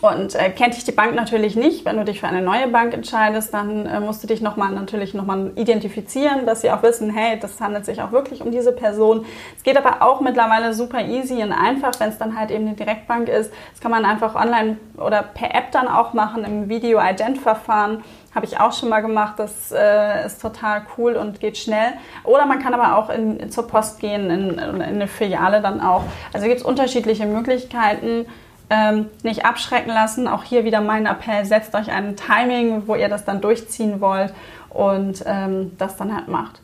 Und 0.00 0.34
äh, 0.34 0.50
kennt 0.50 0.74
dich 0.74 0.84
die 0.84 0.92
Bank 0.92 1.14
natürlich 1.14 1.56
nicht. 1.56 1.84
Wenn 1.84 1.96
du 1.96 2.04
dich 2.04 2.20
für 2.20 2.26
eine 2.26 2.42
neue 2.42 2.68
Bank 2.68 2.92
entscheidest, 2.92 3.54
dann 3.54 3.86
äh, 3.86 4.00
musst 4.00 4.22
du 4.22 4.26
dich 4.26 4.40
nochmal 4.40 4.72
natürlich 4.72 5.14
nochmal 5.14 5.52
identifizieren, 5.56 6.46
dass 6.46 6.62
sie 6.62 6.70
auch 6.70 6.82
wissen, 6.82 7.10
hey, 7.10 7.38
das 7.38 7.60
handelt 7.60 7.86
sich 7.86 8.02
auch 8.02 8.12
wirklich 8.12 8.42
um 8.42 8.50
diese 8.50 8.72
Person. 8.72 9.24
Es 9.56 9.62
geht 9.62 9.76
aber 9.76 10.02
auch 10.02 10.20
mittlerweile 10.20 10.74
super 10.74 11.06
easy 11.06 11.42
und 11.42 11.52
einfach, 11.52 11.92
wenn 12.00 12.08
es 12.08 12.18
dann 12.18 12.38
halt 12.38 12.50
eben 12.50 12.66
eine 12.66 12.76
Direktbank 12.76 13.28
ist. 13.28 13.52
Das 13.72 13.80
kann 13.80 13.92
man 13.92 14.04
einfach 14.04 14.34
online 14.34 14.78
oder 14.96 15.22
per 15.22 15.54
App 15.54 15.70
dann 15.70 15.88
auch 15.88 16.12
machen 16.12 16.44
im 16.44 16.68
Video-Ident-Verfahren. 16.68 18.02
Habe 18.34 18.46
ich 18.46 18.58
auch 18.58 18.72
schon 18.72 18.88
mal 18.88 19.00
gemacht. 19.00 19.34
Das 19.38 19.72
äh, 19.72 20.26
ist 20.26 20.42
total 20.42 20.82
cool 20.96 21.14
und 21.14 21.40
geht 21.40 21.56
schnell. 21.56 21.92
Oder 22.24 22.46
man 22.46 22.58
kann 22.58 22.74
aber 22.74 22.98
auch 22.98 23.10
in, 23.10 23.50
zur 23.50 23.66
Post 23.66 24.00
gehen, 24.00 24.30
in, 24.30 24.58
in 24.58 24.82
eine 24.82 25.06
Filiale 25.06 25.60
dann 25.60 25.80
auch. 25.80 26.04
Also 26.32 26.46
gibt 26.46 26.60
es 26.60 26.64
unterschiedliche 26.64 27.26
Möglichkeiten. 27.26 28.26
Ähm, 28.70 29.10
nicht 29.22 29.44
abschrecken 29.44 29.90
lassen. 29.90 30.26
Auch 30.26 30.42
hier 30.42 30.64
wieder 30.64 30.80
mein 30.80 31.06
Appell, 31.06 31.44
setzt 31.44 31.74
euch 31.74 31.90
ein 31.90 32.16
Timing, 32.16 32.84
wo 32.86 32.94
ihr 32.94 33.08
das 33.08 33.24
dann 33.24 33.40
durchziehen 33.40 34.00
wollt 34.00 34.32
und 34.70 35.22
ähm, 35.26 35.72
das 35.78 35.96
dann 35.96 36.14
halt 36.14 36.28
macht. 36.28 36.60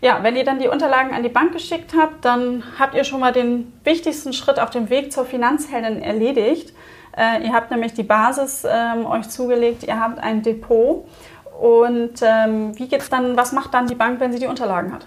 Ja, 0.00 0.22
wenn 0.22 0.36
ihr 0.36 0.44
dann 0.44 0.58
die 0.58 0.68
Unterlagen 0.68 1.14
an 1.14 1.22
die 1.22 1.28
Bank 1.28 1.52
geschickt 1.52 1.94
habt, 1.98 2.24
dann 2.24 2.62
habt 2.78 2.94
ihr 2.94 3.04
schon 3.04 3.20
mal 3.20 3.32
den 3.32 3.72
wichtigsten 3.84 4.32
Schritt 4.32 4.60
auf 4.60 4.70
dem 4.70 4.90
Weg 4.90 5.12
zur 5.12 5.24
Finanzheldin 5.24 6.02
erledigt. 6.02 6.74
Äh, 7.16 7.46
ihr 7.46 7.52
habt 7.52 7.70
nämlich 7.70 7.94
die 7.94 8.02
Basis 8.02 8.64
ähm, 8.68 9.06
euch 9.06 9.28
zugelegt, 9.28 9.84
ihr 9.84 9.98
habt 9.98 10.18
ein 10.18 10.42
Depot. 10.42 11.06
Und 11.60 12.20
ähm, 12.22 12.76
wie 12.78 12.88
geht's 12.88 13.08
dann, 13.08 13.36
was 13.36 13.52
macht 13.52 13.72
dann 13.74 13.86
die 13.86 13.94
Bank, 13.94 14.20
wenn 14.20 14.32
sie 14.32 14.40
die 14.40 14.46
Unterlagen 14.46 14.92
hat? 14.92 15.06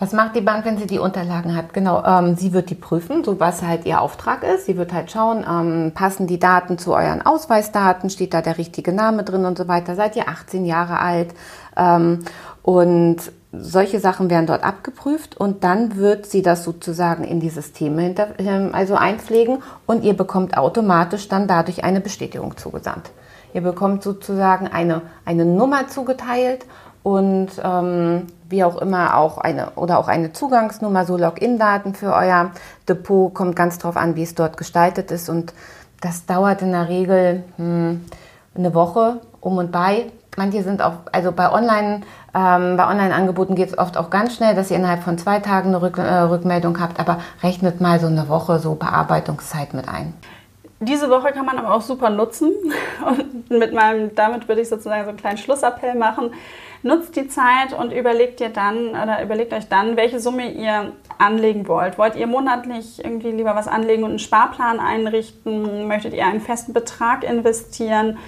Was 0.00 0.12
macht 0.12 0.36
die 0.36 0.40
Bank, 0.40 0.64
wenn 0.64 0.78
sie 0.78 0.86
die 0.86 1.00
Unterlagen 1.00 1.56
hat? 1.56 1.74
Genau, 1.74 2.04
ähm, 2.04 2.36
sie 2.36 2.52
wird 2.52 2.70
die 2.70 2.76
prüfen, 2.76 3.24
so 3.24 3.40
was 3.40 3.62
halt 3.62 3.84
ihr 3.84 4.00
Auftrag 4.00 4.44
ist. 4.44 4.66
Sie 4.66 4.76
wird 4.76 4.92
halt 4.92 5.10
schauen, 5.10 5.44
ähm, 5.48 5.90
passen 5.92 6.28
die 6.28 6.38
Daten 6.38 6.78
zu 6.78 6.94
euren 6.94 7.26
Ausweisdaten, 7.26 8.08
steht 8.08 8.32
da 8.32 8.40
der 8.40 8.58
richtige 8.58 8.92
Name 8.92 9.24
drin 9.24 9.44
und 9.44 9.58
so 9.58 9.66
weiter. 9.66 9.96
Seid 9.96 10.14
ihr 10.14 10.28
18 10.28 10.64
Jahre 10.64 11.00
alt? 11.00 11.34
Ähm, 11.76 12.20
und 12.62 13.16
solche 13.52 13.98
Sachen 13.98 14.28
werden 14.28 14.46
dort 14.46 14.62
abgeprüft 14.62 15.36
und 15.36 15.64
dann 15.64 15.96
wird 15.96 16.26
sie 16.26 16.42
das 16.42 16.64
sozusagen 16.64 17.24
in 17.24 17.40
die 17.40 17.48
Systeme 17.48 18.02
hinter, 18.02 18.28
ähm, 18.38 18.70
also 18.72 18.94
einpflegen 18.94 19.62
und 19.86 20.04
ihr 20.04 20.14
bekommt 20.14 20.56
automatisch 20.56 21.28
dann 21.28 21.46
dadurch 21.48 21.84
eine 21.84 22.00
Bestätigung 22.00 22.56
zugesandt. 22.56 23.10
Ihr 23.54 23.62
bekommt 23.62 24.02
sozusagen 24.02 24.68
eine, 24.68 25.02
eine 25.24 25.46
Nummer 25.46 25.88
zugeteilt 25.88 26.66
und 27.02 27.48
ähm, 27.62 28.26
wie 28.50 28.64
auch 28.64 28.76
immer 28.76 29.16
auch 29.16 29.38
eine 29.38 29.70
oder 29.76 29.98
auch 29.98 30.08
eine 30.08 30.32
Zugangsnummer, 30.32 31.06
so 31.06 31.16
Login-Daten 31.16 31.94
für 31.94 32.12
euer 32.12 32.50
Depot, 32.86 33.32
kommt 33.32 33.56
ganz 33.56 33.78
drauf 33.78 33.96
an, 33.96 34.16
wie 34.16 34.22
es 34.22 34.34
dort 34.34 34.58
gestaltet 34.58 35.10
ist 35.10 35.30
und 35.30 35.54
das 36.02 36.26
dauert 36.26 36.60
in 36.60 36.72
der 36.72 36.88
Regel 36.88 37.44
hm, 37.56 38.04
eine 38.54 38.74
Woche 38.74 39.20
um 39.40 39.56
und 39.56 39.72
bei. 39.72 40.06
Manche 40.38 40.62
sind 40.62 40.80
auch, 40.80 40.94
also 41.10 41.32
bei 41.32 41.52
Online, 41.52 42.02
ähm, 42.32 42.76
bei 42.76 42.86
Online-Angeboten 42.86 43.56
geht 43.56 43.70
es 43.70 43.78
oft 43.78 43.96
auch 43.96 44.08
ganz 44.08 44.36
schnell, 44.36 44.54
dass 44.54 44.70
ihr 44.70 44.76
innerhalb 44.76 45.02
von 45.02 45.18
zwei 45.18 45.40
Tagen 45.40 45.70
eine 45.70 45.82
Rück, 45.82 45.98
äh, 45.98 46.02
Rückmeldung 46.02 46.80
habt, 46.80 47.00
aber 47.00 47.18
rechnet 47.42 47.80
mal 47.80 47.98
so 47.98 48.06
eine 48.06 48.28
Woche 48.28 48.60
so 48.60 48.76
Bearbeitungszeit 48.76 49.74
mit 49.74 49.88
ein. 49.88 50.14
Diese 50.78 51.10
Woche 51.10 51.32
kann 51.32 51.44
man 51.44 51.58
aber 51.58 51.74
auch 51.74 51.80
super 51.82 52.08
nutzen 52.08 52.52
und 53.06 53.50
mit 53.50 53.74
meinem, 53.74 54.14
damit 54.14 54.46
würde 54.46 54.60
ich 54.60 54.68
sozusagen 54.68 55.02
so 55.02 55.08
einen 55.08 55.18
kleinen 55.18 55.38
Schlussappell 55.38 55.96
machen. 55.96 56.30
Nutzt 56.84 57.16
die 57.16 57.26
Zeit 57.26 57.72
und 57.76 57.92
überlegt 57.92 58.40
ihr 58.40 58.50
dann 58.50 58.90
oder 58.90 59.20
überlegt 59.20 59.52
euch 59.52 59.68
dann, 59.68 59.96
welche 59.96 60.20
Summe 60.20 60.52
ihr 60.52 60.92
anlegen 61.18 61.66
wollt. 61.66 61.98
Wollt 61.98 62.14
ihr 62.14 62.28
monatlich 62.28 63.02
irgendwie 63.02 63.32
lieber 63.32 63.56
was 63.56 63.66
anlegen 63.66 64.04
und 64.04 64.10
einen 64.10 64.18
Sparplan 64.20 64.78
einrichten? 64.78 65.88
Möchtet 65.88 66.14
ihr 66.14 66.24
einen 66.24 66.40
festen 66.40 66.72
Betrag 66.72 67.24
investieren? 67.24 68.18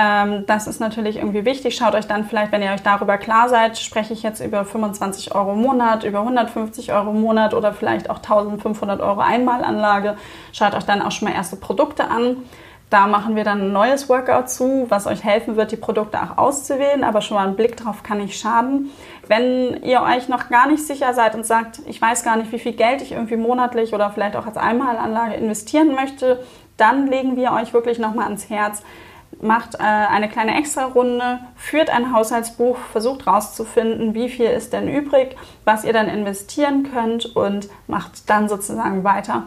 Ähm, 0.00 0.46
das 0.46 0.68
ist 0.68 0.78
natürlich 0.78 1.16
irgendwie 1.16 1.44
wichtig. 1.44 1.74
Schaut 1.74 1.96
euch 1.96 2.06
dann 2.06 2.24
vielleicht, 2.24 2.52
wenn 2.52 2.62
ihr 2.62 2.70
euch 2.70 2.82
darüber 2.82 3.18
klar 3.18 3.48
seid, 3.48 3.76
spreche 3.76 4.12
ich 4.12 4.22
jetzt 4.22 4.38
über 4.38 4.64
25 4.64 5.34
Euro 5.34 5.54
im 5.54 5.60
Monat, 5.62 6.04
über 6.04 6.20
150 6.20 6.92
Euro 6.92 7.10
im 7.10 7.20
Monat 7.20 7.52
oder 7.52 7.72
vielleicht 7.72 8.08
auch 8.08 8.18
1500 8.18 9.00
Euro 9.00 9.18
Einmalanlage. 9.18 10.16
Schaut 10.52 10.74
euch 10.74 10.84
dann 10.84 11.02
auch 11.02 11.10
schon 11.10 11.26
mal 11.26 11.34
erste 11.34 11.56
Produkte 11.56 12.08
an. 12.08 12.36
Da 12.90 13.08
machen 13.08 13.34
wir 13.34 13.42
dann 13.42 13.60
ein 13.60 13.72
neues 13.72 14.08
Workout 14.08 14.48
zu, 14.48 14.86
was 14.88 15.08
euch 15.08 15.24
helfen 15.24 15.56
wird, 15.56 15.72
die 15.72 15.76
Produkte 15.76 16.22
auch 16.22 16.38
auszuwählen, 16.38 17.02
aber 17.02 17.20
schon 17.20 17.36
mal 17.36 17.48
ein 17.48 17.56
Blick 17.56 17.76
drauf 17.76 18.04
kann 18.04 18.18
nicht 18.18 18.40
schaden. 18.40 18.90
Wenn 19.26 19.82
ihr 19.82 20.00
euch 20.00 20.28
noch 20.28 20.48
gar 20.48 20.68
nicht 20.68 20.86
sicher 20.86 21.12
seid 21.12 21.34
und 21.34 21.44
sagt, 21.44 21.80
ich 21.86 22.00
weiß 22.00 22.22
gar 22.22 22.36
nicht, 22.36 22.52
wie 22.52 22.58
viel 22.60 22.72
Geld 22.72 23.02
ich 23.02 23.12
irgendwie 23.12 23.36
monatlich 23.36 23.92
oder 23.94 24.10
vielleicht 24.10 24.36
auch 24.36 24.46
als 24.46 24.56
Einmalanlage 24.56 25.34
investieren 25.34 25.92
möchte, 25.94 26.42
dann 26.76 27.08
legen 27.08 27.36
wir 27.36 27.52
euch 27.52 27.74
wirklich 27.74 27.98
nochmal 27.98 28.26
ans 28.26 28.48
Herz, 28.48 28.82
macht 29.40 29.74
äh, 29.76 29.82
eine 29.82 30.28
kleine 30.28 30.58
Extra-Runde, 30.58 31.40
führt 31.56 31.90
ein 31.90 32.12
Haushaltsbuch, 32.12 32.76
versucht 32.92 33.26
herauszufinden, 33.26 34.14
wie 34.14 34.28
viel 34.28 34.46
ist 34.46 34.72
denn 34.72 34.88
übrig, 34.88 35.36
was 35.64 35.84
ihr 35.84 35.92
dann 35.92 36.08
investieren 36.08 36.88
könnt 36.92 37.36
und 37.36 37.68
macht 37.86 38.28
dann 38.28 38.48
sozusagen 38.48 39.04
weiter. 39.04 39.44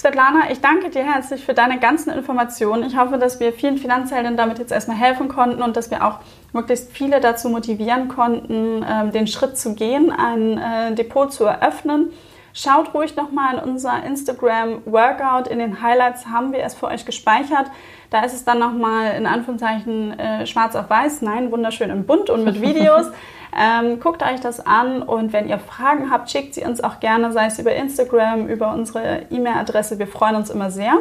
Svetlana, 0.00 0.50
ich 0.50 0.62
danke 0.62 0.88
dir 0.88 1.04
herzlich 1.04 1.44
für 1.44 1.52
deine 1.52 1.78
ganzen 1.78 2.10
Informationen. 2.10 2.84
Ich 2.84 2.96
hoffe, 2.96 3.18
dass 3.18 3.38
wir 3.38 3.52
vielen 3.52 3.76
Finanzhelden 3.76 4.34
damit 4.34 4.58
jetzt 4.58 4.72
erstmal 4.72 4.96
helfen 4.96 5.28
konnten 5.28 5.62
und 5.62 5.76
dass 5.76 5.90
wir 5.90 6.06
auch 6.06 6.20
möglichst 6.54 6.90
viele 6.90 7.20
dazu 7.20 7.50
motivieren 7.50 8.08
konnten, 8.08 8.82
ähm, 8.88 9.12
den 9.12 9.26
Schritt 9.26 9.58
zu 9.58 9.74
gehen, 9.74 10.10
ein 10.10 10.56
äh, 10.56 10.94
Depot 10.94 11.30
zu 11.30 11.44
eröffnen. 11.44 12.12
Schaut 12.54 12.94
ruhig 12.94 13.14
nochmal 13.14 13.58
in 13.58 13.70
unser 13.70 14.02
Instagram 14.02 14.82
Workout. 14.86 15.48
In 15.48 15.58
den 15.58 15.82
Highlights 15.82 16.26
haben 16.26 16.52
wir 16.52 16.64
es 16.64 16.74
für 16.74 16.86
euch 16.86 17.04
gespeichert. 17.04 17.66
Da 18.10 18.24
ist 18.24 18.34
es 18.34 18.44
dann 18.44 18.58
nochmal 18.58 19.14
in 19.16 19.26
Anführungszeichen 19.26 20.18
äh, 20.18 20.46
schwarz 20.46 20.74
auf 20.74 20.90
weiß. 20.90 21.22
Nein, 21.22 21.52
wunderschön 21.52 21.90
in 21.90 22.04
bunt 22.04 22.28
und 22.28 22.44
mit 22.44 22.60
Videos. 22.60 23.06
ähm, 23.56 24.00
guckt 24.00 24.22
euch 24.22 24.40
das 24.40 24.64
an 24.66 25.02
und 25.02 25.32
wenn 25.32 25.48
ihr 25.48 25.58
Fragen 25.58 26.10
habt, 26.10 26.28
schickt 26.30 26.54
sie 26.54 26.64
uns 26.64 26.82
auch 26.82 26.98
gerne, 26.98 27.32
sei 27.32 27.46
es 27.46 27.58
über 27.58 27.72
Instagram, 27.72 28.48
über 28.48 28.72
unsere 28.72 29.26
E-Mail-Adresse. 29.30 29.98
Wir 29.98 30.08
freuen 30.08 30.34
uns 30.34 30.50
immer 30.50 30.70
sehr. 30.70 30.94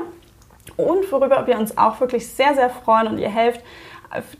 Und 0.77 1.11
worüber 1.11 1.47
wir 1.47 1.57
uns 1.57 1.77
auch 1.77 1.99
wirklich 1.99 2.27
sehr, 2.27 2.53
sehr 2.53 2.69
freuen 2.69 3.07
und 3.07 3.17
ihr 3.17 3.29
helft, 3.29 3.61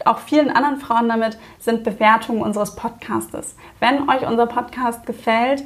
auch 0.05 0.19
vielen 0.19 0.49
anderen 0.49 0.77
Frauen 0.77 1.09
damit, 1.09 1.37
sind 1.59 1.83
Bewertungen 1.83 2.41
unseres 2.41 2.75
Podcastes. 2.75 3.55
Wenn 3.79 4.09
euch 4.09 4.27
unser 4.27 4.47
Podcast 4.47 5.05
gefällt, 5.05 5.63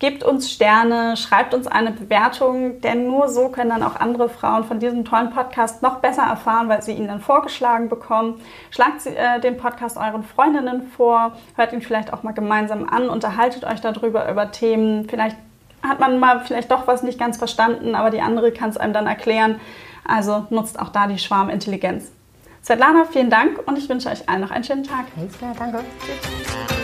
Gebt 0.00 0.24
uns 0.24 0.50
Sterne, 0.50 1.14
schreibt 1.18 1.52
uns 1.52 1.66
eine 1.66 1.90
Bewertung, 1.92 2.80
denn 2.80 3.06
nur 3.06 3.28
so 3.28 3.50
können 3.50 3.68
dann 3.68 3.82
auch 3.82 3.96
andere 3.96 4.30
Frauen 4.30 4.64
von 4.64 4.80
diesem 4.80 5.04
tollen 5.04 5.28
Podcast 5.28 5.82
noch 5.82 5.98
besser 5.98 6.22
erfahren, 6.22 6.70
weil 6.70 6.80
sie 6.80 6.92
ihn 6.92 7.06
dann 7.06 7.20
vorgeschlagen 7.20 7.90
bekommen. 7.90 8.40
Schlagt 8.70 9.04
äh, 9.04 9.38
den 9.40 9.58
Podcast 9.58 9.98
euren 9.98 10.24
Freundinnen 10.24 10.90
vor, 10.96 11.32
hört 11.54 11.74
ihn 11.74 11.82
vielleicht 11.82 12.14
auch 12.14 12.22
mal 12.22 12.32
gemeinsam 12.32 12.88
an, 12.88 13.10
unterhaltet 13.10 13.64
euch 13.64 13.82
darüber 13.82 14.26
über 14.30 14.50
Themen. 14.50 15.06
Vielleicht 15.06 15.36
hat 15.82 16.00
man 16.00 16.18
mal 16.18 16.40
vielleicht 16.46 16.70
doch 16.70 16.86
was 16.86 17.02
nicht 17.02 17.18
ganz 17.18 17.36
verstanden, 17.36 17.94
aber 17.94 18.08
die 18.08 18.22
andere 18.22 18.52
kann 18.52 18.70
es 18.70 18.78
einem 18.78 18.94
dann 18.94 19.06
erklären. 19.06 19.60
Also 20.08 20.46
nutzt 20.48 20.80
auch 20.80 20.88
da 20.88 21.08
die 21.08 21.18
Schwarmintelligenz. 21.18 22.10
Svetlana, 22.64 23.04
vielen 23.04 23.28
Dank 23.28 23.60
und 23.66 23.76
ich 23.76 23.86
wünsche 23.90 24.08
euch 24.08 24.26
allen 24.30 24.40
noch 24.40 24.50
einen 24.50 24.64
schönen 24.64 24.84
Tag. 24.84 25.04
Alles 25.18 25.36
klar, 25.36 25.52
danke. 25.58 25.84
Tschüss. 26.00 26.79